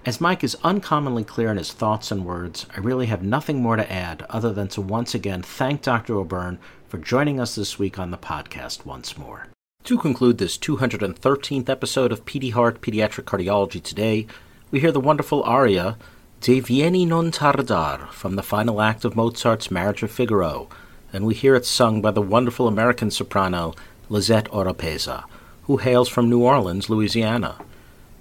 as 0.06 0.20
Mike 0.20 0.44
is 0.44 0.56
uncommonly 0.62 1.24
clear 1.24 1.50
in 1.50 1.56
his 1.56 1.72
thoughts 1.72 2.12
and 2.12 2.24
words, 2.24 2.64
I 2.74 2.78
really 2.78 3.06
have 3.06 3.24
nothing 3.24 3.60
more 3.60 3.74
to 3.74 3.92
add 3.92 4.24
other 4.30 4.52
than 4.52 4.68
to 4.68 4.80
once 4.80 5.16
again 5.16 5.42
thank 5.42 5.82
Dr. 5.82 6.14
O'Byrne 6.14 6.60
for 6.86 6.98
joining 6.98 7.40
us 7.40 7.56
this 7.56 7.76
week 7.76 7.98
on 7.98 8.12
the 8.12 8.16
podcast 8.16 8.86
once 8.86 9.18
more. 9.18 9.48
To 9.82 9.98
conclude 9.98 10.38
this 10.38 10.56
213th 10.56 11.68
episode 11.68 12.12
of 12.12 12.24
PediHeart 12.24 12.78
Pediatric 12.78 13.24
Cardiology 13.24 13.82
today, 13.82 14.28
we 14.70 14.78
hear 14.78 14.92
the 14.92 15.00
wonderful 15.00 15.42
aria 15.42 15.98
Deh 16.40 16.60
vieni 16.60 17.04
non 17.04 17.32
tardar 17.32 18.08
from 18.10 18.36
the 18.36 18.44
final 18.44 18.80
act 18.80 19.04
of 19.04 19.14
Mozart's 19.14 19.72
Marriage 19.72 20.04
of 20.04 20.12
Figaro, 20.12 20.68
and 21.12 21.26
we 21.26 21.34
hear 21.34 21.56
it 21.56 21.66
sung 21.66 22.00
by 22.00 22.12
the 22.12 22.22
wonderful 22.22 22.68
American 22.68 23.10
soprano 23.10 23.74
Lisette 24.08 24.50
Oropesa, 24.52 25.24
who 25.64 25.78
hails 25.78 26.08
from 26.08 26.30
New 26.30 26.42
Orleans, 26.42 26.88
Louisiana. 26.88 27.56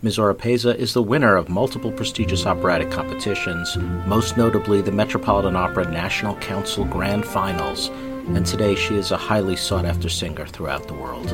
Ms. 0.01 0.17
Oropesa 0.17 0.75
is 0.75 0.93
the 0.93 1.01
winner 1.01 1.35
of 1.35 1.49
multiple 1.49 1.91
prestigious 1.91 2.45
operatic 2.45 2.91
competitions, 2.91 3.77
most 4.05 4.37
notably 4.37 4.81
the 4.81 4.91
Metropolitan 4.91 5.55
Opera 5.55 5.89
National 5.89 6.35
Council 6.35 6.85
Grand 6.85 7.25
Finals, 7.25 7.87
and 8.27 8.45
today 8.45 8.75
she 8.75 8.95
is 8.95 9.11
a 9.11 9.17
highly 9.17 9.55
sought 9.55 9.85
after 9.85 10.09
singer 10.09 10.45
throughout 10.45 10.87
the 10.87 10.93
world. 10.93 11.29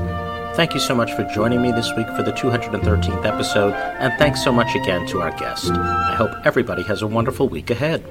Thank 0.56 0.74
you 0.74 0.80
so 0.80 0.94
much 0.94 1.12
for 1.14 1.24
joining 1.34 1.62
me 1.62 1.72
this 1.72 1.92
week 1.98 2.08
for 2.16 2.24
the 2.24 2.34
213th 2.34 3.26
episode, 3.26 3.74
and 3.74 4.14
thanks 4.20 4.44
so 4.44 4.52
much 4.52 4.74
again 4.76 5.08
to 5.08 5.22
our 5.22 5.32
guest. 5.32 5.72
I 5.72 6.16
hope 6.16 6.32
everybody 6.46 6.84
has 6.84 7.02
a 7.02 7.08
wonderful 7.08 7.50
week 7.50 7.72
ahead. 7.72 8.06